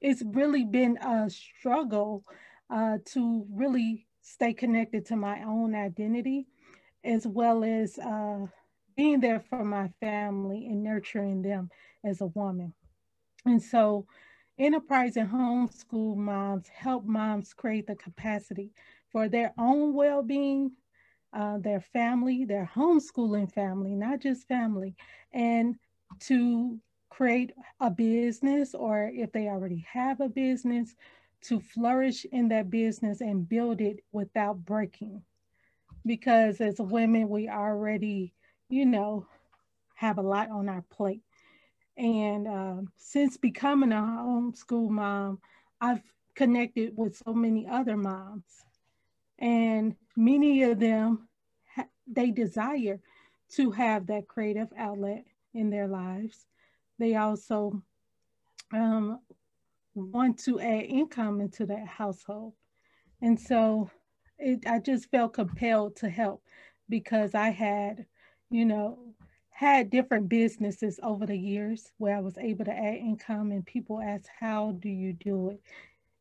it's 0.00 0.22
really 0.24 0.64
been 0.64 0.96
a 0.98 1.30
struggle 1.30 2.24
uh, 2.70 2.98
to 3.06 3.46
really 3.50 4.06
stay 4.22 4.52
connected 4.52 5.06
to 5.06 5.16
my 5.16 5.42
own 5.42 5.74
identity, 5.74 6.46
as 7.04 7.26
well 7.26 7.64
as 7.64 7.98
uh, 7.98 8.46
being 8.96 9.20
there 9.20 9.40
for 9.40 9.64
my 9.64 9.88
family 10.00 10.66
and 10.66 10.82
nurturing 10.82 11.42
them 11.42 11.70
as 12.04 12.20
a 12.20 12.26
woman. 12.26 12.74
And 13.44 13.62
so, 13.62 14.06
enterprise 14.58 15.16
and 15.16 15.30
homeschool 15.30 16.16
moms 16.16 16.68
help 16.68 17.04
moms 17.04 17.52
create 17.52 17.86
the 17.86 17.96
capacity 17.96 18.72
for 19.10 19.28
their 19.28 19.52
own 19.58 19.94
well 19.94 20.22
being, 20.22 20.72
uh, 21.32 21.58
their 21.58 21.80
family, 21.80 22.44
their 22.44 22.70
homeschooling 22.74 23.52
family, 23.52 23.94
not 23.94 24.20
just 24.20 24.46
family, 24.46 24.94
and 25.32 25.76
to 26.26 26.78
create 27.10 27.52
a 27.80 27.90
business 27.90 28.74
or 28.74 29.10
if 29.12 29.32
they 29.32 29.48
already 29.48 29.86
have 29.90 30.20
a 30.20 30.28
business, 30.28 30.94
to 31.42 31.60
flourish 31.60 32.24
in 32.32 32.48
that 32.48 32.70
business 32.70 33.20
and 33.20 33.48
build 33.48 33.80
it 33.80 34.00
without 34.12 34.64
breaking. 34.64 35.22
Because 36.06 36.60
as 36.60 36.76
women, 36.78 37.28
we 37.28 37.48
already 37.48 38.32
you 38.72 38.86
know, 38.86 39.26
have 39.94 40.16
a 40.16 40.22
lot 40.22 40.50
on 40.50 40.66
our 40.68 40.82
plate. 40.90 41.20
And 41.98 42.48
uh, 42.48 42.76
since 42.96 43.36
becoming 43.36 43.92
a 43.92 43.96
homeschool 43.96 44.88
mom, 44.88 45.40
I've 45.78 46.00
connected 46.34 46.94
with 46.96 47.20
so 47.24 47.34
many 47.34 47.68
other 47.68 47.98
moms. 47.98 48.64
And 49.38 49.94
many 50.16 50.62
of 50.62 50.80
them, 50.80 51.28
they 52.06 52.30
desire 52.30 52.98
to 53.56 53.70
have 53.72 54.06
that 54.06 54.26
creative 54.26 54.72
outlet 54.78 55.26
in 55.54 55.70
their 55.70 55.88
lives. 55.88 56.46
They 56.98 57.16
also 57.16 57.82
um, 58.72 59.20
want 59.94 60.38
to 60.44 60.60
add 60.60 60.84
income 60.84 61.40
into 61.40 61.66
that 61.66 61.86
household. 61.86 62.54
And 63.20 63.38
so 63.38 63.90
it, 64.38 64.66
I 64.66 64.78
just 64.78 65.10
felt 65.10 65.34
compelled 65.34 65.96
to 65.96 66.08
help 66.08 66.42
because 66.88 67.34
I 67.34 67.50
had 67.50 68.06
you 68.52 68.66
know, 68.66 68.98
had 69.50 69.90
different 69.90 70.28
businesses 70.28 71.00
over 71.02 71.26
the 71.26 71.36
years 71.36 71.90
where 71.96 72.16
I 72.16 72.20
was 72.20 72.36
able 72.36 72.66
to 72.66 72.72
add 72.72 72.96
income 72.96 73.50
and 73.50 73.64
people 73.64 74.00
ask, 74.00 74.26
how 74.38 74.72
do 74.72 74.90
you 74.90 75.14
do 75.14 75.50
it? 75.50 75.60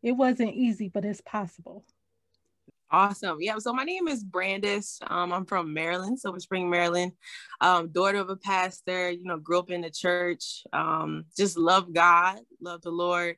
It 0.02 0.14
wasn't 0.14 0.54
easy, 0.54 0.88
but 0.88 1.06
it's 1.06 1.22
possible. 1.22 1.84
Awesome. 2.92 3.38
Yeah. 3.40 3.58
So 3.60 3.72
my 3.72 3.86
name 3.86 4.10
is 4.10 4.22
Brandis. 4.22 5.00
Um, 5.08 5.32
I'm 5.32 5.46
from 5.46 5.74
Maryland, 5.74 6.20
Silver 6.20 6.42
Spring, 6.42 6.70
Maryland. 6.70 7.14
Um, 7.62 7.88
daughter 7.90 8.18
of 8.18 8.30
a 8.30 8.36
pastor, 8.36 9.10
you 9.12 9.24
know, 9.24 9.38
grew 9.38 9.60
up 9.60 9.72
in 9.72 9.80
the 9.82 9.90
church. 9.90 10.64
Um, 10.74 11.24
just 11.38 11.58
love 11.58 11.94
God, 11.94 12.40
love 12.60 12.82
the 12.82 12.92
Lord. 12.92 13.38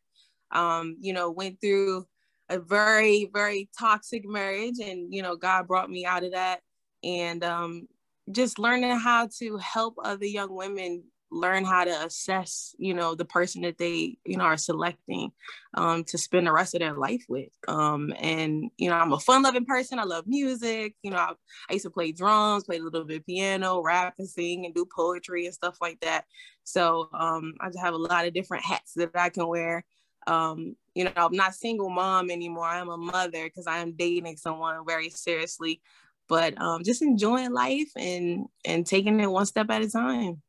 Um, 0.52 0.98
you 1.00 1.14
know, 1.14 1.30
went 1.30 1.62
through 1.62 2.08
a 2.50 2.60
very, 2.60 3.30
very 3.32 3.70
toxic 3.78 4.26
marriage 4.26 4.80
and, 4.84 5.14
you 5.14 5.22
know, 5.22 5.36
God 5.36 5.68
brought 5.68 5.90
me 5.90 6.04
out 6.04 6.24
of 6.24 6.32
that. 6.32 6.62
And 7.04 7.44
um, 7.44 7.88
just 8.32 8.58
learning 8.58 8.98
how 8.98 9.30
to 9.40 9.58
help 9.58 9.96
other 10.04 10.26
young 10.26 10.56
women 10.56 11.04
learn 11.34 11.66
how 11.66 11.84
to 11.84 12.06
assess 12.06 12.76
you 12.78 12.94
know 12.94 13.16
the 13.16 13.26
person 13.26 13.64
that 13.64 13.78
they 13.78 14.18
you 14.24 14.38
know 14.38 14.44
are 14.44 14.58
selecting 14.58 15.32
um, 15.74 16.04
to 16.04 16.18
spend 16.18 16.46
the 16.46 16.52
rest 16.52 16.76
of 16.76 16.80
their 16.80 16.94
life 16.94 17.26
with. 17.28 17.50
Um, 17.68 18.14
and 18.20 18.70
you 18.78 18.90
know 18.90 18.96
i'm 18.96 19.14
a 19.14 19.20
fun 19.20 19.42
loving 19.42 19.66
person. 19.66 20.00
I 20.00 20.04
love 20.04 20.28
music. 20.28 20.96
You 21.02 21.12
know 21.12 21.18
I, 21.18 21.34
I, 21.70 21.74
used 21.74 21.86
to 21.86 21.90
play 21.90 22.12
drums 22.12 22.66
play 22.66 22.78
a 22.78 22.84
little 22.84 23.06
bit 23.06 23.26
piano 23.26 23.82
rap 23.82 24.14
and 24.20 24.30
sing 24.30 24.66
and 24.66 24.76
do 24.76 24.86
poetry 24.96 25.46
and 25.46 25.54
stuff 25.54 25.78
like 25.82 26.00
that. 26.02 26.26
So 26.64 27.10
um, 27.14 27.56
i 27.60 27.68
just 27.68 27.80
have 27.80 27.94
a 27.94 27.98
lot 27.98 28.28
of 28.28 28.34
different 28.34 28.64
hats 28.64 28.94
that 28.96 29.12
i 29.16 29.30
can 29.30 29.48
wear. 29.48 29.84
Um, 30.28 30.76
you 30.94 31.04
know 31.04 31.12
i'm 31.16 31.36
not 31.36 31.56
single 31.56 31.90
mom 31.90 32.30
anymore. 32.30 32.68
I'm 32.68 32.90
a 32.90 32.98
mother 32.98 33.46
because 33.46 33.68
i 33.68 33.80
am 33.80 33.94
dating 33.94 34.38
someone 34.38 34.86
very 34.86 35.10
seriously. 35.10 35.82
But 36.30 36.60
um, 36.62 36.84
just 36.84 37.02
enjoying 37.02 37.52
life 37.52 37.92
and 37.98 38.46
and 38.64 38.86
taking 38.86 39.20
it 39.20 39.28
one 39.28 39.46
step 39.46 39.70
at 39.70 39.82
a 39.82 39.90
time. 39.90 40.42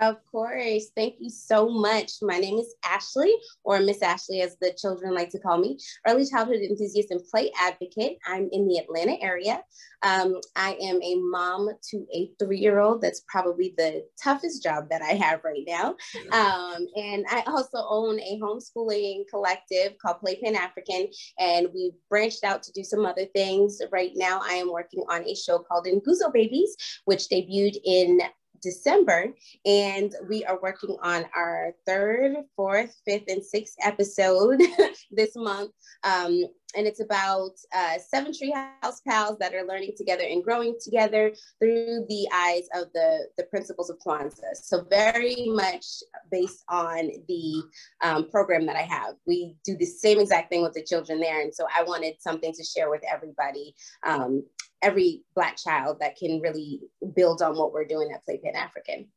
Of 0.00 0.16
course. 0.32 0.90
Thank 0.96 1.16
you 1.20 1.28
so 1.28 1.68
much. 1.68 2.12
My 2.22 2.38
name 2.38 2.58
is 2.58 2.74
Ashley, 2.84 3.34
or 3.64 3.80
Miss 3.80 4.00
Ashley, 4.00 4.40
as 4.40 4.56
the 4.58 4.72
children 4.72 5.14
like 5.14 5.28
to 5.30 5.38
call 5.38 5.58
me, 5.58 5.78
early 6.08 6.24
childhood 6.24 6.62
enthusiast 6.62 7.10
and 7.10 7.20
play 7.30 7.52
advocate. 7.60 8.16
I'm 8.26 8.48
in 8.50 8.66
the 8.66 8.78
Atlanta 8.78 9.20
area. 9.20 9.62
Um, 10.02 10.40
I 10.56 10.78
am 10.80 11.02
a 11.02 11.16
mom 11.16 11.68
to 11.90 12.06
a 12.14 12.30
three 12.38 12.58
year 12.58 12.80
old. 12.80 13.02
That's 13.02 13.22
probably 13.28 13.74
the 13.76 14.06
toughest 14.22 14.62
job 14.62 14.88
that 14.88 15.02
I 15.02 15.12
have 15.12 15.44
right 15.44 15.64
now. 15.66 15.96
Um, 16.32 16.86
and 16.96 17.26
I 17.28 17.42
also 17.46 17.84
own 17.86 18.18
a 18.20 18.40
homeschooling 18.42 19.24
collective 19.28 19.98
called 19.98 20.20
Play 20.20 20.40
Pan 20.42 20.56
African, 20.56 21.08
and 21.38 21.68
we've 21.74 21.92
branched 22.08 22.42
out 22.42 22.62
to 22.62 22.72
do 22.72 22.82
some 22.82 23.04
other 23.04 23.26
things. 23.34 23.82
Right 23.92 24.12
now, 24.14 24.40
I 24.42 24.54
am 24.54 24.72
working 24.72 25.04
on 25.10 25.24
a 25.24 25.34
show 25.34 25.58
called 25.58 25.86
Nguzo 25.86 26.32
Babies, 26.32 26.74
which 27.04 27.28
debuted 27.28 27.76
in 27.84 28.20
December, 28.62 29.32
and 29.64 30.14
we 30.28 30.44
are 30.44 30.60
working 30.60 30.96
on 31.02 31.24
our 31.34 31.72
third, 31.86 32.36
fourth, 32.56 32.94
fifth, 33.04 33.24
and 33.28 33.44
sixth 33.44 33.76
episode 33.82 34.60
this 35.10 35.36
month. 35.36 35.72
Um, 36.04 36.44
and 36.76 36.86
it's 36.86 37.00
about 37.00 37.52
uh, 37.74 37.98
seven 37.98 38.32
treehouse 38.32 39.02
pals 39.06 39.38
that 39.38 39.54
are 39.54 39.66
learning 39.66 39.92
together 39.96 40.22
and 40.22 40.42
growing 40.42 40.76
together 40.82 41.32
through 41.58 42.06
the 42.08 42.28
eyes 42.32 42.68
of 42.74 42.92
the, 42.94 43.26
the 43.36 43.44
principles 43.44 43.90
of 43.90 43.98
Kwanzaa. 43.98 44.54
So 44.54 44.84
very 44.88 45.46
much 45.48 45.84
based 46.30 46.64
on 46.68 47.10
the 47.28 47.62
um, 48.02 48.30
program 48.30 48.66
that 48.66 48.76
I 48.76 48.82
have. 48.82 49.14
We 49.26 49.56
do 49.64 49.76
the 49.76 49.86
same 49.86 50.20
exact 50.20 50.50
thing 50.50 50.62
with 50.62 50.74
the 50.74 50.84
children 50.84 51.20
there. 51.20 51.40
And 51.40 51.54
so 51.54 51.66
I 51.76 51.82
wanted 51.82 52.14
something 52.20 52.52
to 52.52 52.64
share 52.64 52.90
with 52.90 53.02
everybody 53.12 53.74
um, 54.06 54.44
every 54.82 55.22
Black 55.34 55.56
child 55.56 55.98
that 56.00 56.16
can 56.16 56.40
really 56.40 56.80
build 57.14 57.42
on 57.42 57.56
what 57.56 57.72
we're 57.72 57.84
doing 57.84 58.12
at 58.12 58.24
Play 58.24 58.38
Pan 58.38 58.56
African. 58.56 59.08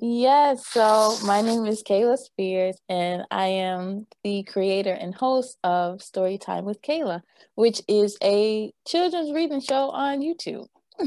Yes, 0.00 0.66
so 0.66 1.16
my 1.24 1.42
name 1.42 1.66
is 1.66 1.82
Kayla 1.82 2.18
Spears, 2.18 2.76
and 2.88 3.22
I 3.30 3.46
am 3.46 4.06
the 4.24 4.42
creator 4.42 4.92
and 4.92 5.14
host 5.14 5.58
of 5.62 5.98
Storytime 5.98 6.64
with 6.64 6.82
Kayla, 6.82 7.20
which 7.54 7.82
is 7.86 8.16
a 8.22 8.72
children's 8.86 9.32
reading 9.32 9.60
show 9.60 9.90
on 9.90 10.20
YouTube. 10.20 10.66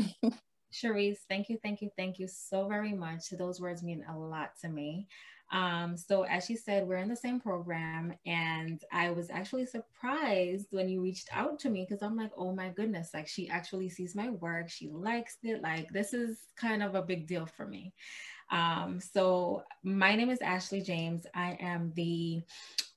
Cherise, 0.72 1.18
thank 1.28 1.50
you, 1.50 1.58
thank 1.62 1.82
you, 1.82 1.90
thank 1.98 2.20
you 2.20 2.28
so 2.28 2.68
very 2.68 2.94
much. 2.94 3.30
Those 3.32 3.60
words 3.60 3.84
mean 3.84 4.06
a 4.10 4.18
lot 4.18 4.52
to 4.62 4.70
me. 4.70 5.08
Um, 5.56 5.96
so 5.96 6.24
as 6.24 6.46
she 6.46 6.58
said, 6.58 6.86
we're 6.86 6.98
in 6.98 7.08
the 7.08 7.16
same 7.16 7.40
program, 7.40 8.14
and 8.26 8.84
I 8.92 9.12
was 9.12 9.30
actually 9.30 9.66
surprised 9.66 10.68
when 10.72 10.90
you 10.90 11.02
reached 11.02 11.30
out 11.32 11.60
to 11.60 11.70
me 11.70 11.88
because 11.88 12.04
I'm 12.04 12.18
like, 12.18 12.32
oh 12.38 12.54
my 12.54 12.70
goodness, 12.70 13.12
like 13.14 13.26
she 13.26 13.48
actually 13.48 13.88
sees 13.88 14.16
my 14.16 14.32
work, 14.32 14.70
she 14.70 14.90
likes 14.90 15.38
it. 15.44 15.62
Like 15.62 15.90
this 15.94 16.14
is 16.14 16.50
kind 16.58 16.84
of 16.84 16.96
a 16.96 17.02
big 17.02 17.26
deal 17.26 17.46
for 17.46 17.66
me. 17.66 17.94
Um, 18.52 19.00
so 19.00 19.64
my 19.82 20.14
name 20.14 20.30
is 20.30 20.42
Ashley 20.42 20.82
James. 20.82 21.26
I 21.34 21.58
am 21.62 21.94
the 21.96 22.44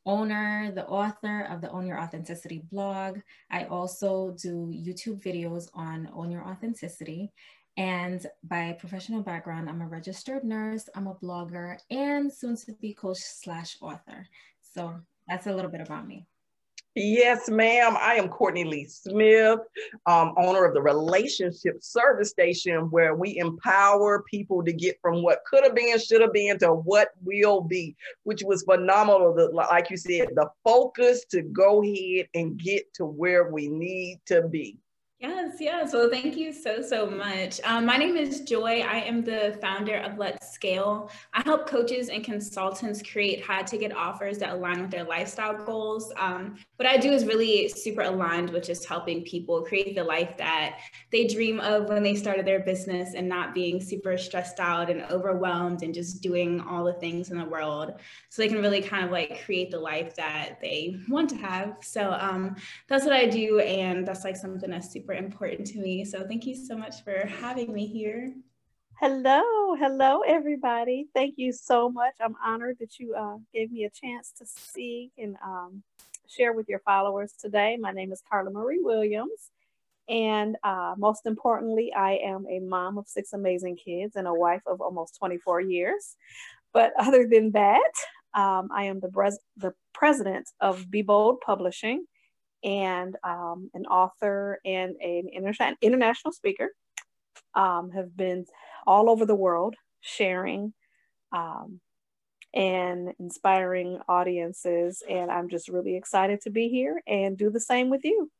owner, 0.05 0.73
the 0.75 0.87
author 0.87 1.43
of 1.51 1.61
the 1.61 1.71
Own 1.71 1.87
Your 1.87 2.01
Authenticity 2.01 2.63
blog. 2.73 3.19
I 3.53 3.65
also 3.67 4.35
do 4.43 4.73
YouTube 4.75 5.23
videos 5.23 5.69
on 5.75 6.11
Own 6.13 6.33
Your 6.33 6.45
Authenticity. 6.45 7.31
And 7.79 8.27
by 8.43 8.73
professional 8.73 9.23
background, 9.23 9.71
I'm 9.71 9.81
a 9.81 9.87
registered 9.87 10.43
nurse, 10.43 10.89
I'm 10.97 11.07
a 11.07 11.15
blogger, 11.15 11.79
and 11.93 12.31
soon 12.31 12.57
to 12.57 12.73
be 12.73 12.93
coach 12.93 13.19
slash 13.21 13.77
author. 13.81 14.27
So 14.75 14.97
that's 15.29 15.47
a 15.47 15.55
little 15.55 15.71
bit 15.71 15.81
about 15.81 16.05
me. 16.05 16.27
Yes, 16.97 17.49
ma'am. 17.49 17.97
I 17.97 18.15
am 18.15 18.29
Courtney 18.29 18.65
Lee 18.65 18.87
Smith, 18.87 19.61
um, 20.07 20.35
owner 20.37 20.65
of 20.65 20.75
the 20.75 20.83
Relationship 20.83 21.81
Service 21.81 22.31
Station, 22.31 22.91
where 22.91 23.15
we 23.15 23.39
empower 23.39 24.25
people 24.29 24.65
to 24.65 24.73
get 24.73 24.99
from 25.01 25.23
what 25.23 25.45
could 25.49 25.63
have 25.63 25.77
been, 25.77 25.97
should 26.01 26.21
have 26.21 26.33
been, 26.33 26.59
to 26.59 26.73
what 26.73 27.11
will 27.23 27.61
be, 27.61 27.95
which 28.25 28.43
was 28.43 28.65
phenomenal. 28.65 29.33
The, 29.33 29.51
like 29.51 29.89
you 29.89 29.97
said, 29.97 30.31
the 30.35 30.51
focus 30.65 31.25
to 31.31 31.43
go 31.43 31.85
ahead 31.85 32.27
and 32.35 32.59
get 32.59 32.93
to 32.95 33.05
where 33.05 33.53
we 33.53 33.69
need 33.69 34.19
to 34.27 34.49
be. 34.49 34.79
Yes, 35.21 35.57
yes. 35.59 35.93
Well, 35.93 36.09
thank 36.09 36.37
you 36.37 36.53
so, 36.53 36.81
so 36.81 37.05
much. 37.11 37.61
Um, 37.65 37.85
my 37.85 37.97
name 37.97 38.17
is 38.17 38.43
Joy. 38.43 38.83
I 38.83 38.99
am 38.99 39.25
the 39.25 39.59
founder 39.61 39.97
of 39.97 40.17
Let's 40.17 40.53
Scale. 40.53 41.11
I 41.35 41.43
help 41.45 41.67
coaches 41.69 42.09
and 42.09 42.23
consultants 42.23 43.03
create 43.03 43.43
high 43.43 43.65
ticket 43.65 43.93
offers 43.93 44.39
that 44.39 44.51
align 44.51 44.81
with 44.81 44.93
their 44.93 45.03
lifestyle 45.03 45.65
goals. 45.65 46.13
Um, 46.17 46.57
what 46.77 46.89
I 46.89 46.99
do 46.99 47.11
is 47.11 47.25
really 47.25 47.69
super 47.69 48.03
aligned 48.03 48.51
with 48.51 48.65
just 48.65 48.87
helping 48.87 49.25
people 49.25 49.63
create 49.63 49.97
the 49.97 50.05
life 50.05 50.37
that 50.37 50.79
they 51.11 51.27
dream 51.27 51.59
of 51.59 51.89
when 51.89 52.05
they 52.05 52.15
started 52.15 52.47
their 52.47 52.61
business 52.61 53.15
and 53.15 53.29
not 53.29 53.55
being 53.55 53.81
super 53.81 54.17
stressed 54.19 54.61
out 54.61 54.89
and 54.89 55.03
overwhelmed 55.11 55.83
and 55.83 55.93
just 55.93 56.23
doing 56.23 56.61
all 56.61 56.85
the 56.85 56.93
things 56.93 57.33
in 57.33 57.39
the 57.39 57.45
world. 57.45 57.91
So 58.29 58.41
they 58.41 58.49
can 58.49 58.61
really 58.63 58.83
kind 58.83 59.05
of 59.05 59.11
like 59.11 59.45
create 59.45 59.73
the 59.73 59.81
life 59.81 60.15
that 60.15 60.61
they 60.61 60.95
want 61.09 61.29
to 61.31 61.37
have. 61.39 61.79
So 61.81 62.17
um, 62.21 62.55
that's 62.87 63.05
what 63.05 63.15
I 63.15 63.27
do. 63.27 63.59
And 63.59 64.07
that's 64.07 64.23
like 64.23 64.37
something 64.37 64.71
that's 64.71 64.93
super 64.93 65.08
super 65.09 65.19
important 65.19 65.67
to 65.67 65.79
me. 65.79 66.05
So 66.05 66.27
thank 66.27 66.47
you 66.47 66.55
so 66.55 66.77
much 66.77 67.03
for 67.03 67.27
having 67.27 67.73
me 67.73 67.87
here. 67.87 68.35
Hello, 69.01 69.75
hello, 69.79 70.21
everybody. 70.27 71.07
Thank 71.15 71.35
you 71.39 71.53
so 71.53 71.89
much. 71.89 72.15
I'm 72.21 72.35
honored 72.45 72.77
that 72.81 72.99
you 72.99 73.15
uh, 73.15 73.37
gave 73.55 73.71
me 73.71 73.85
a 73.85 73.91
chance 73.91 74.33
to 74.39 74.45
speak 74.45 75.13
and 75.17 75.37
um, 75.43 75.83
share 76.27 76.53
with 76.53 76.69
your 76.69 76.81
followers 76.81 77.33
today. 77.41 77.79
My 77.81 77.93
name 77.93 78.13
is 78.13 78.23
Carla 78.29 78.51
Marie 78.51 78.81
Williams. 78.83 79.51
And 80.11 80.57
uh, 80.63 80.95
most 80.99 81.25
importantly, 81.25 81.93
I 81.95 82.19
am 82.25 82.45
a 82.51 82.59
mom 82.59 82.99
of 82.99 83.09
six 83.09 83.33
amazing 83.33 83.77
kids 83.77 84.17
and 84.17 84.27
a 84.27 84.35
wife 84.35 84.63
of 84.67 84.83
almost 84.83 85.17
24 85.19 85.63
years. 85.63 86.17
But 86.75 86.93
other 86.99 87.27
than 87.31 87.53
that, 87.53 87.93
um, 88.35 88.69
I 88.75 88.85
am 88.85 89.01
the, 89.01 89.39
the 89.57 89.73
president 89.95 90.51
of 90.61 90.91
Be 90.91 91.01
Bold 91.01 91.41
Publishing 91.41 92.05
and 92.65 93.17
um, 93.25 93.71
an 93.75 93.87
author 93.87 94.59
and 94.65 94.97
an 95.01 95.29
inter- 95.33 95.77
international 95.81 96.33
speaker. 96.33 96.71
Um, 97.55 97.91
have 97.91 98.17
been 98.17 98.45
all 98.87 99.11
over 99.11 99.27
the 99.27 99.35
world 99.35 99.75
sharing 100.01 100.75
um, 101.33 101.81
and 102.55 103.13
inspiring 103.19 104.01
audiences. 104.09 105.03
And 105.09 105.31
I'm 105.31 105.49
just 105.49 105.69
really 105.69 105.97
excited 105.97 106.41
to 106.43 106.51
be 106.51 106.69
here 106.69 107.03
and 107.07 107.37
do 107.37 107.51
the 107.51 107.61
same 107.61 107.91
with 107.91 108.05
you. 108.05 108.31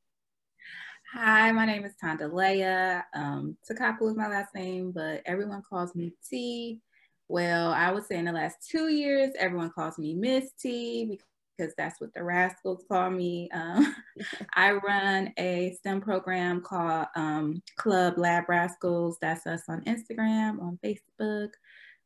Hi, 1.15 1.51
my 1.53 1.65
name 1.65 1.85
is 1.85 1.95
Tandalea. 2.03 3.03
Um, 3.15 3.57
Takapu 3.69 4.11
is 4.11 4.17
my 4.17 4.29
last 4.29 4.55
name, 4.55 4.93
but 4.93 5.23
everyone 5.25 5.63
calls 5.69 5.95
me 5.95 6.13
T. 6.29 6.81
Well, 7.29 7.73
I 7.73 7.91
would 7.93 8.05
say 8.05 8.19
in 8.19 8.27
the 8.27 8.33
last 8.33 8.57
two 8.71 8.89
years, 8.89 9.33
everyone 9.39 9.71
calls 9.71 9.99
me 9.99 10.15
Miss 10.15 10.53
T 10.61 11.19
because 11.59 11.75
that's 11.77 12.01
what 12.01 12.15
the 12.15 12.23
rascals 12.23 12.85
call 12.89 13.11
me. 13.11 13.49
Um, 13.53 13.95
I 14.55 14.73
run 14.73 15.33
a 15.39 15.75
STEM 15.79 16.01
program 16.01 16.61
called 16.61 17.07
um, 17.17 17.63
Club 17.77 18.15
Lab 18.17 18.49
Rascals. 18.49 19.19
That's 19.21 19.47
us 19.47 19.63
on 19.69 19.83
Instagram, 19.83 20.63
on 20.63 20.79
Facebook. 20.85 21.51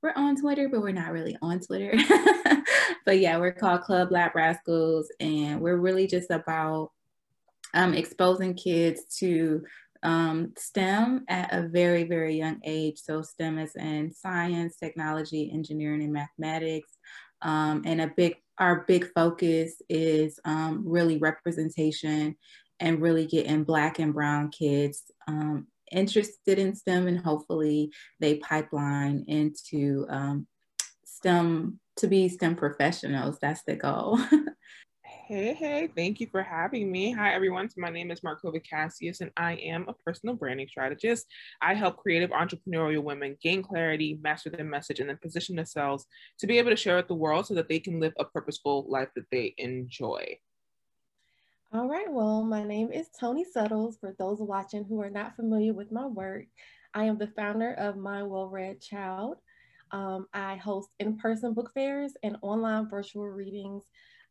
We're 0.03 0.15
on 0.17 0.41
Twitter, 0.41 0.69
but 0.69 0.81
we're 0.81 0.93
not 0.93 1.13
really 1.13 1.37
on 1.43 1.61
Twitter. 1.61 1.95
but 3.05 3.19
yeah, 3.21 3.39
we're 3.39 3.53
called 3.53 3.83
Club 3.83 4.11
Lab 4.11 4.35
Rascals, 4.35 5.09
and 5.21 5.61
we're 5.61 5.77
really 5.77 6.07
just 6.07 6.31
about 6.31 6.91
um, 7.75 7.95
exposing 7.95 8.55
kids 8.55 9.05
to 9.19 9.63
um, 10.03 10.53
STEM 10.57 11.25
at 11.29 11.53
a 11.53 11.69
very, 11.69 12.03
very 12.03 12.37
young 12.37 12.61
age. 12.65 12.99
So 12.99 13.23
STEM 13.23 13.59
is 13.59 13.77
in 13.77 14.13
science, 14.13 14.77
technology, 14.77 15.51
engineering, 15.53 16.03
and 16.03 16.13
mathematics. 16.13 16.99
Um, 17.41 17.83
and 17.85 18.01
a 18.01 18.13
big 18.17 18.37
our 18.59 18.85
big 18.87 19.09
focus 19.15 19.81
is 19.89 20.39
um, 20.45 20.83
really 20.87 21.19
representation 21.19 22.37
and 22.81 23.01
really 23.01 23.27
getting 23.27 23.65
Black 23.65 23.99
and 23.99 24.13
Brown 24.13 24.51
kids 24.51 25.03
um, 25.29 25.67
interested 25.91 26.59
in 26.59 26.75
STEM 26.75 27.07
and 27.07 27.19
hopefully 27.19 27.93
they 28.21 28.37
pipeline 28.37 29.25
into 29.29 30.07
um, 30.09 30.47
STEM 31.05 31.79
to 31.97 32.07
be 32.07 32.29
STEM 32.29 32.57
professionals. 32.57 33.39
That's 33.41 33.63
the 33.65 33.77
goal. 33.77 34.19
Hey, 35.33 35.55
hey, 35.55 35.89
thank 35.97 36.21
you 36.21 36.27
for 36.31 36.43
having 36.43 36.93
me. 36.93 37.11
Hi, 37.13 37.33
everyone. 37.33 37.71
So 37.71 37.81
my 37.81 37.89
name 37.89 38.11
is 38.11 38.21
Markova 38.21 38.63
Cassius, 38.63 39.23
and 39.23 39.31
I 39.35 39.55
am 39.55 39.89
a 39.89 39.95
personal 39.95 40.35
branding 40.35 40.69
strategist. 40.69 41.25
I 41.63 41.73
help 41.73 41.97
creative 41.97 42.29
entrepreneurial 42.29 43.03
women 43.03 43.39
gain 43.43 43.63
clarity, 43.63 44.19
master 44.23 44.51
their 44.51 44.67
message, 44.67 45.01
and 45.01 45.09
then 45.09 45.17
position 45.17 45.57
themselves 45.57 46.05
to 46.39 46.47
be 46.47 46.59
able 46.59 46.69
to 46.69 46.77
share 46.77 46.97
with 46.97 47.09
the 47.09 47.15
world 47.15 47.47
so 47.47 47.55
that 47.55 47.71
they 47.71 47.81
can 47.81 47.99
live 47.99 48.13
a 48.19 48.27
purposeful 48.27 48.85
life 48.91 49.09
that 49.17 49.25
they 49.31 49.55
enjoy. 49.57 50.37
All 51.73 51.89
right. 51.89 52.13
Well, 52.13 52.43
my 52.43 52.63
name 52.63 52.93
is 52.93 53.09
Tony 53.19 53.47
Suttles. 53.47 53.97
For 53.99 54.15
those 54.19 54.39
watching 54.39 54.85
who 54.85 55.01
are 55.01 55.09
not 55.09 55.35
familiar 55.35 55.73
with 55.73 55.91
my 55.91 56.05
work, 56.05 56.45
I 56.93 57.05
am 57.05 57.17
the 57.17 57.29
founder 57.29 57.73
of 57.73 57.97
My 57.97 58.23
Well 58.23 58.49
Read 58.49 58.83
Child. 58.83 59.39
Um, 59.93 60.27
I 60.35 60.57
host 60.57 60.91
in 61.01 61.17
person 61.17 61.55
book 61.55 61.71
fairs 61.73 62.13
and 62.23 62.37
online 62.43 62.91
virtual 62.91 63.29
readings 63.31 63.85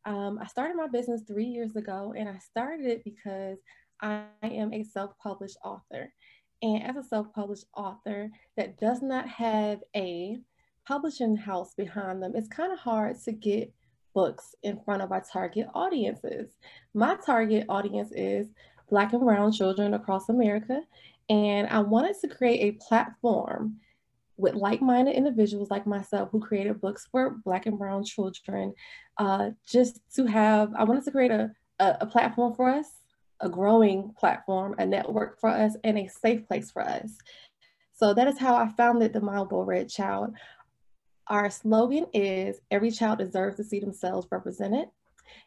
um, 0.06 0.40
I 0.42 0.48
started 0.48 0.76
my 0.76 0.88
business 0.88 1.22
three 1.28 1.46
years 1.46 1.76
ago, 1.76 2.14
and 2.18 2.28
I 2.28 2.38
started 2.40 2.86
it 2.86 3.04
because 3.04 3.58
I 4.02 4.26
am 4.44 4.74
a 4.74 4.84
self 4.84 5.12
published 5.22 5.58
author. 5.64 6.12
And 6.62 6.84
as 6.84 6.96
a 6.96 7.04
self 7.04 7.28
published 7.34 7.66
author 7.76 8.30
that 8.58 8.80
does 8.80 9.02
not 9.02 9.28
have 9.28 9.80
a 9.96 10.38
publishing 10.88 11.36
house 11.36 11.74
behind 11.76 12.22
them, 12.22 12.34
it's 12.36 12.48
kind 12.48 12.72
of 12.72 12.80
hard 12.80 13.22
to 13.24 13.32
get 13.32 13.74
books 14.14 14.56
in 14.64 14.80
front 14.84 15.02
of 15.02 15.12
our 15.12 15.24
target 15.32 15.68
audiences. 15.74 16.50
My 16.94 17.16
target 17.26 17.66
audience 17.70 18.12
is 18.12 18.48
Black 18.90 19.14
and 19.14 19.22
Brown 19.22 19.52
children 19.52 19.94
across 19.94 20.30
America, 20.30 20.82
and 21.30 21.68
I 21.68 21.80
wanted 21.80 22.16
to 22.22 22.28
create 22.28 22.62
a 22.62 22.84
platform 22.84 23.78
with 24.42 24.56
like-minded 24.56 25.16
individuals 25.16 25.70
like 25.70 25.86
myself 25.86 26.30
who 26.32 26.40
created 26.40 26.82
books 26.82 27.08
for 27.12 27.38
Black 27.46 27.68
and 27.68 27.78
Brown 27.78 28.04
children, 28.04 28.74
uh, 29.18 29.52
just 29.66 30.02
to 30.16 30.26
have, 30.26 30.72
I 30.76 30.84
wanted 30.84 31.06
to 31.06 31.12
create 31.12 31.32
a, 31.32 31.52
a, 31.80 31.98
a 32.02 32.06
platform 32.08 32.56
for 32.56 32.70
us, 32.70 32.88
a 33.40 33.48
growing 33.48 34.14
platform, 34.20 34.76
a 34.80 34.86
network 34.86 35.40
for 35.40 35.50
us, 35.50 35.78
and 35.84 35.98
a 35.98 36.08
safe 36.08 36.48
place 36.48 36.72
for 36.72 36.82
us. 36.82 37.16
So 37.94 38.16
that 38.16 38.28
is 38.28 38.40
how 38.40 38.56
I 38.56 38.68
founded 38.70 39.14
the 39.14 39.20
Well 39.20 39.46
Read 39.46 39.88
Child. 39.88 40.34
Our 41.28 41.52
slogan 41.52 42.08
is 42.14 42.60
every 42.72 42.90
child 42.90 43.20
deserves 43.20 43.58
to 43.58 43.64
see 43.64 43.80
themselves 43.80 44.28
represented 44.32 44.88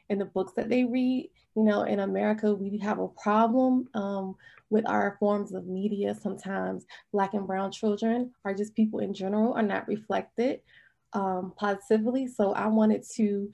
in 0.08 0.18
the 0.18 0.24
books 0.24 0.52
that 0.56 0.68
they 0.68 0.84
read. 0.84 1.30
You 1.56 1.62
know, 1.62 1.82
in 1.82 2.00
America, 2.00 2.52
we 2.54 2.78
have 2.78 2.98
a 2.98 3.08
problem 3.08 3.88
um, 3.94 4.36
with 4.70 4.88
our 4.88 5.16
forms 5.20 5.52
of 5.52 5.66
media. 5.66 6.14
Sometimes 6.14 6.84
Black 7.12 7.34
and 7.34 7.46
Brown 7.46 7.70
children, 7.70 8.32
or 8.44 8.54
just 8.54 8.74
people 8.74 9.00
in 9.00 9.14
general, 9.14 9.52
are 9.54 9.62
not 9.62 9.86
reflected 9.86 10.60
um, 11.12 11.52
positively. 11.56 12.26
So 12.26 12.52
I 12.52 12.66
wanted 12.66 13.04
to 13.16 13.50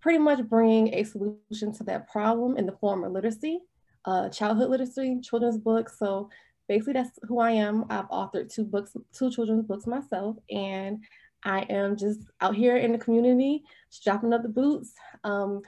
pretty 0.00 0.18
much 0.18 0.44
bring 0.48 0.94
a 0.94 1.04
solution 1.04 1.72
to 1.72 1.84
that 1.84 2.10
problem 2.10 2.56
in 2.56 2.66
the 2.66 2.72
form 2.72 3.04
of 3.04 3.12
literacy, 3.12 3.60
uh, 4.04 4.28
childhood 4.28 4.70
literacy, 4.70 5.20
children's 5.20 5.58
books. 5.58 5.98
So 5.98 6.30
basically, 6.68 6.94
that's 6.94 7.18
who 7.24 7.40
I 7.40 7.52
am. 7.52 7.84
I've 7.90 8.08
authored 8.08 8.52
two 8.52 8.64
books, 8.64 8.96
two 9.12 9.30
children's 9.30 9.64
books 9.64 9.86
myself, 9.86 10.36
and 10.50 11.02
I 11.44 11.60
am 11.62 11.96
just 11.96 12.20
out 12.40 12.54
here 12.54 12.76
in 12.76 12.92
the 12.92 12.98
community, 12.98 13.64
strapping 13.90 14.32
up 14.32 14.42
the 14.42 14.48
boots, 14.48 14.92
um, 15.24 15.62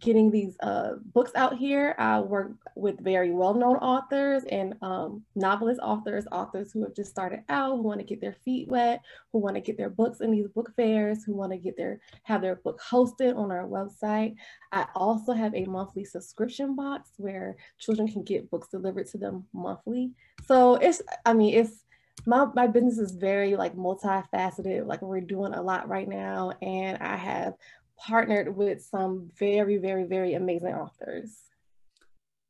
getting 0.00 0.30
these 0.30 0.56
uh, 0.60 0.94
books 1.14 1.30
out 1.34 1.56
here. 1.56 1.94
I 1.98 2.20
work 2.20 2.52
with 2.74 3.00
very 3.00 3.30
well-known 3.30 3.76
authors 3.76 4.42
and 4.50 4.74
um, 4.82 5.22
novelist 5.34 5.80
authors, 5.82 6.26
authors 6.32 6.72
who 6.72 6.82
have 6.82 6.94
just 6.94 7.10
started 7.10 7.44
out, 7.48 7.76
who 7.76 7.82
want 7.82 8.00
to 8.00 8.04
get 8.04 8.20
their 8.20 8.36
feet 8.44 8.68
wet, 8.68 9.00
who 9.32 9.38
want 9.38 9.54
to 9.54 9.62
get 9.62 9.78
their 9.78 9.90
books 9.90 10.20
in 10.20 10.32
these 10.32 10.48
book 10.48 10.72
fairs, 10.76 11.24
who 11.24 11.34
want 11.34 11.52
to 11.52 11.58
get 11.58 11.76
their 11.76 12.00
have 12.24 12.42
their 12.42 12.56
book 12.56 12.80
hosted 12.82 13.36
on 13.36 13.52
our 13.52 13.66
website. 13.66 14.34
I 14.72 14.86
also 14.94 15.32
have 15.32 15.54
a 15.54 15.64
monthly 15.64 16.04
subscription 16.04 16.74
box 16.74 17.10
where 17.16 17.56
children 17.78 18.08
can 18.08 18.24
get 18.24 18.50
books 18.50 18.68
delivered 18.68 19.06
to 19.10 19.18
them 19.18 19.46
monthly. 19.52 20.10
So 20.44 20.74
it's, 20.74 21.00
I 21.24 21.34
mean, 21.34 21.54
it's 21.54 21.83
my, 22.26 22.46
my 22.54 22.66
business 22.66 22.98
is 22.98 23.12
very 23.12 23.56
like 23.56 23.74
multifaceted. 23.76 24.86
Like 24.86 25.02
we're 25.02 25.20
doing 25.20 25.54
a 25.54 25.62
lot 25.62 25.88
right 25.88 26.08
now. 26.08 26.52
And 26.62 26.98
I 26.98 27.16
have 27.16 27.54
partnered 27.96 28.54
with 28.56 28.82
some 28.82 29.30
very, 29.38 29.76
very, 29.76 30.04
very 30.04 30.34
amazing 30.34 30.74
authors. 30.74 31.38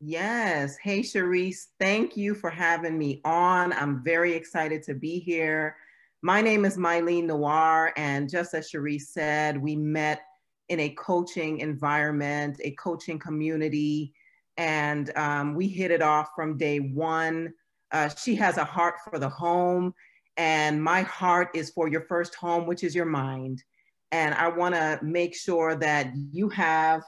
Yes. 0.00 0.76
Hey, 0.82 1.00
Cherise, 1.00 1.66
thank 1.78 2.16
you 2.16 2.34
for 2.34 2.50
having 2.50 2.98
me 2.98 3.20
on. 3.24 3.72
I'm 3.72 4.02
very 4.02 4.34
excited 4.34 4.82
to 4.84 4.94
be 4.94 5.18
here. 5.18 5.76
My 6.22 6.40
name 6.40 6.64
is 6.64 6.76
Mylene 6.76 7.24
Noir, 7.24 7.92
and 7.96 8.30
just 8.30 8.54
as 8.54 8.70
Cherise 8.70 9.02
said, 9.02 9.60
we 9.60 9.76
met 9.76 10.22
in 10.68 10.80
a 10.80 10.88
coaching 10.90 11.58
environment, 11.58 12.60
a 12.64 12.70
coaching 12.72 13.18
community, 13.18 14.14
and 14.56 15.14
um, 15.16 15.54
we 15.54 15.68
hit 15.68 15.90
it 15.90 16.02
off 16.02 16.30
from 16.34 16.56
day 16.56 16.80
one. 16.80 17.52
Uh, 17.94 18.08
she 18.08 18.34
has 18.34 18.56
a 18.56 18.64
heart 18.64 18.96
for 19.08 19.20
the 19.20 19.28
home, 19.28 19.94
and 20.36 20.82
my 20.82 21.02
heart 21.02 21.48
is 21.54 21.70
for 21.70 21.86
your 21.86 22.00
first 22.00 22.34
home, 22.34 22.66
which 22.66 22.82
is 22.82 22.92
your 22.92 23.04
mind. 23.04 23.62
And 24.10 24.34
I 24.34 24.48
want 24.48 24.74
to 24.74 24.98
make 25.00 25.32
sure 25.32 25.76
that 25.76 26.12
you 26.32 26.48
have, 26.48 27.04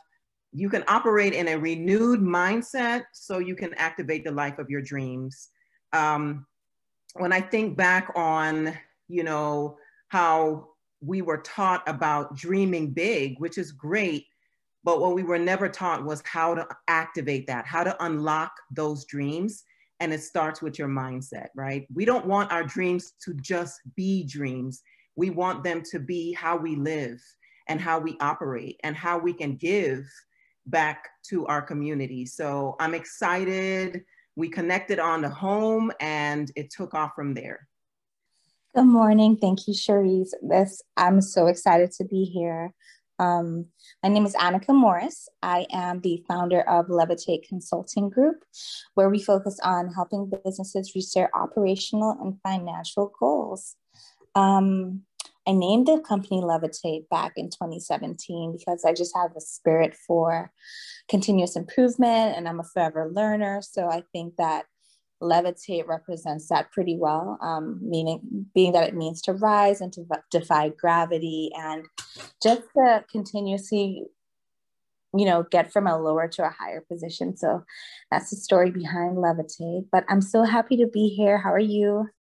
you 0.52 0.68
can 0.68 0.84
operate 0.86 1.32
in 1.32 1.48
a 1.48 1.56
renewed 1.56 2.20
mindset 2.20 3.02
so 3.12 3.38
you 3.38 3.56
can 3.56 3.74
activate 3.74 4.24
the 4.24 4.30
life 4.30 4.60
of 4.60 4.70
your 4.70 4.80
dreams. 4.80 5.48
Um, 5.92 6.46
when 7.14 7.32
I 7.32 7.40
think 7.40 7.76
back 7.76 8.12
on, 8.14 8.72
you 9.08 9.24
know, 9.24 9.78
how 10.06 10.68
we 11.00 11.20
were 11.20 11.38
taught 11.38 11.82
about 11.88 12.36
dreaming 12.36 12.92
big, 12.92 13.40
which 13.40 13.58
is 13.58 13.72
great, 13.72 14.26
but 14.84 15.00
what 15.00 15.16
we 15.16 15.24
were 15.24 15.38
never 15.38 15.68
taught 15.68 16.04
was 16.04 16.22
how 16.24 16.54
to 16.54 16.68
activate 16.86 17.48
that, 17.48 17.66
how 17.66 17.82
to 17.82 18.04
unlock 18.04 18.52
those 18.70 19.04
dreams 19.04 19.64
and 20.00 20.12
it 20.12 20.22
starts 20.22 20.60
with 20.60 20.78
your 20.78 20.88
mindset, 20.88 21.48
right? 21.54 21.86
We 21.94 22.04
don't 22.04 22.26
want 22.26 22.52
our 22.52 22.64
dreams 22.64 23.14
to 23.24 23.34
just 23.34 23.80
be 23.94 24.24
dreams. 24.24 24.82
We 25.16 25.30
want 25.30 25.64
them 25.64 25.82
to 25.90 25.98
be 25.98 26.32
how 26.32 26.56
we 26.56 26.76
live 26.76 27.20
and 27.68 27.80
how 27.80 27.98
we 27.98 28.16
operate 28.20 28.78
and 28.84 28.94
how 28.94 29.18
we 29.18 29.32
can 29.32 29.56
give 29.56 30.04
back 30.66 31.08
to 31.28 31.46
our 31.46 31.62
community. 31.62 32.26
So 32.26 32.76
I'm 32.78 32.94
excited. 32.94 34.04
We 34.36 34.48
connected 34.48 34.98
on 34.98 35.22
the 35.22 35.30
home 35.30 35.90
and 36.00 36.50
it 36.56 36.70
took 36.70 36.92
off 36.94 37.12
from 37.14 37.34
there. 37.34 37.66
Good 38.74 38.84
morning. 38.84 39.38
Thank 39.38 39.66
you, 39.66 39.72
Cherise. 39.72 40.32
This, 40.42 40.82
I'm 40.98 41.22
so 41.22 41.46
excited 41.46 41.92
to 41.92 42.04
be 42.04 42.24
here. 42.24 42.74
Um, 43.18 43.66
my 44.02 44.08
name 44.08 44.26
is 44.26 44.34
Annika 44.34 44.74
Morris. 44.74 45.28
I 45.42 45.66
am 45.72 46.00
the 46.00 46.22
founder 46.28 46.60
of 46.60 46.86
Levitate 46.86 47.48
Consulting 47.48 48.10
Group, 48.10 48.44
where 48.94 49.08
we 49.08 49.22
focus 49.22 49.58
on 49.62 49.92
helping 49.92 50.30
businesses 50.44 50.94
reach 50.94 51.12
their 51.12 51.34
operational 51.34 52.16
and 52.20 52.38
financial 52.42 53.12
goals. 53.18 53.76
Um, 54.34 55.02
I 55.46 55.52
named 55.52 55.86
the 55.86 56.00
company 56.00 56.40
Levitate 56.40 57.08
back 57.08 57.34
in 57.36 57.50
2017 57.50 58.56
because 58.58 58.84
I 58.84 58.92
just 58.92 59.16
have 59.16 59.30
a 59.36 59.40
spirit 59.40 59.94
for 59.94 60.50
continuous 61.08 61.56
improvement 61.56 62.36
and 62.36 62.48
I'm 62.48 62.60
a 62.60 62.64
forever 62.64 63.10
learner. 63.12 63.62
So 63.62 63.88
I 63.88 64.02
think 64.12 64.36
that 64.36 64.64
levitate 65.22 65.86
represents 65.86 66.48
that 66.48 66.70
pretty 66.72 66.96
well, 66.96 67.38
um, 67.40 67.78
meaning 67.82 68.46
being 68.54 68.72
that 68.72 68.88
it 68.88 68.94
means 68.94 69.22
to 69.22 69.32
rise 69.32 69.80
and 69.80 69.92
to 69.94 70.04
defy 70.30 70.68
gravity 70.68 71.50
and 71.56 71.86
just 72.42 72.62
to 72.76 73.04
continuously, 73.10 74.04
you 75.16 75.24
know, 75.24 75.44
get 75.50 75.72
from 75.72 75.86
a 75.86 75.98
lower 75.98 76.28
to 76.28 76.44
a 76.44 76.50
higher 76.50 76.84
position. 76.90 77.36
So 77.36 77.64
that's 78.10 78.30
the 78.30 78.36
story 78.36 78.70
behind 78.70 79.16
levitate. 79.16 79.86
But 79.90 80.04
I'm 80.08 80.20
so 80.20 80.42
happy 80.42 80.76
to 80.76 80.86
be 80.86 81.08
here. 81.08 81.38
How 81.38 81.52
are 81.52 81.58
you? 81.58 82.08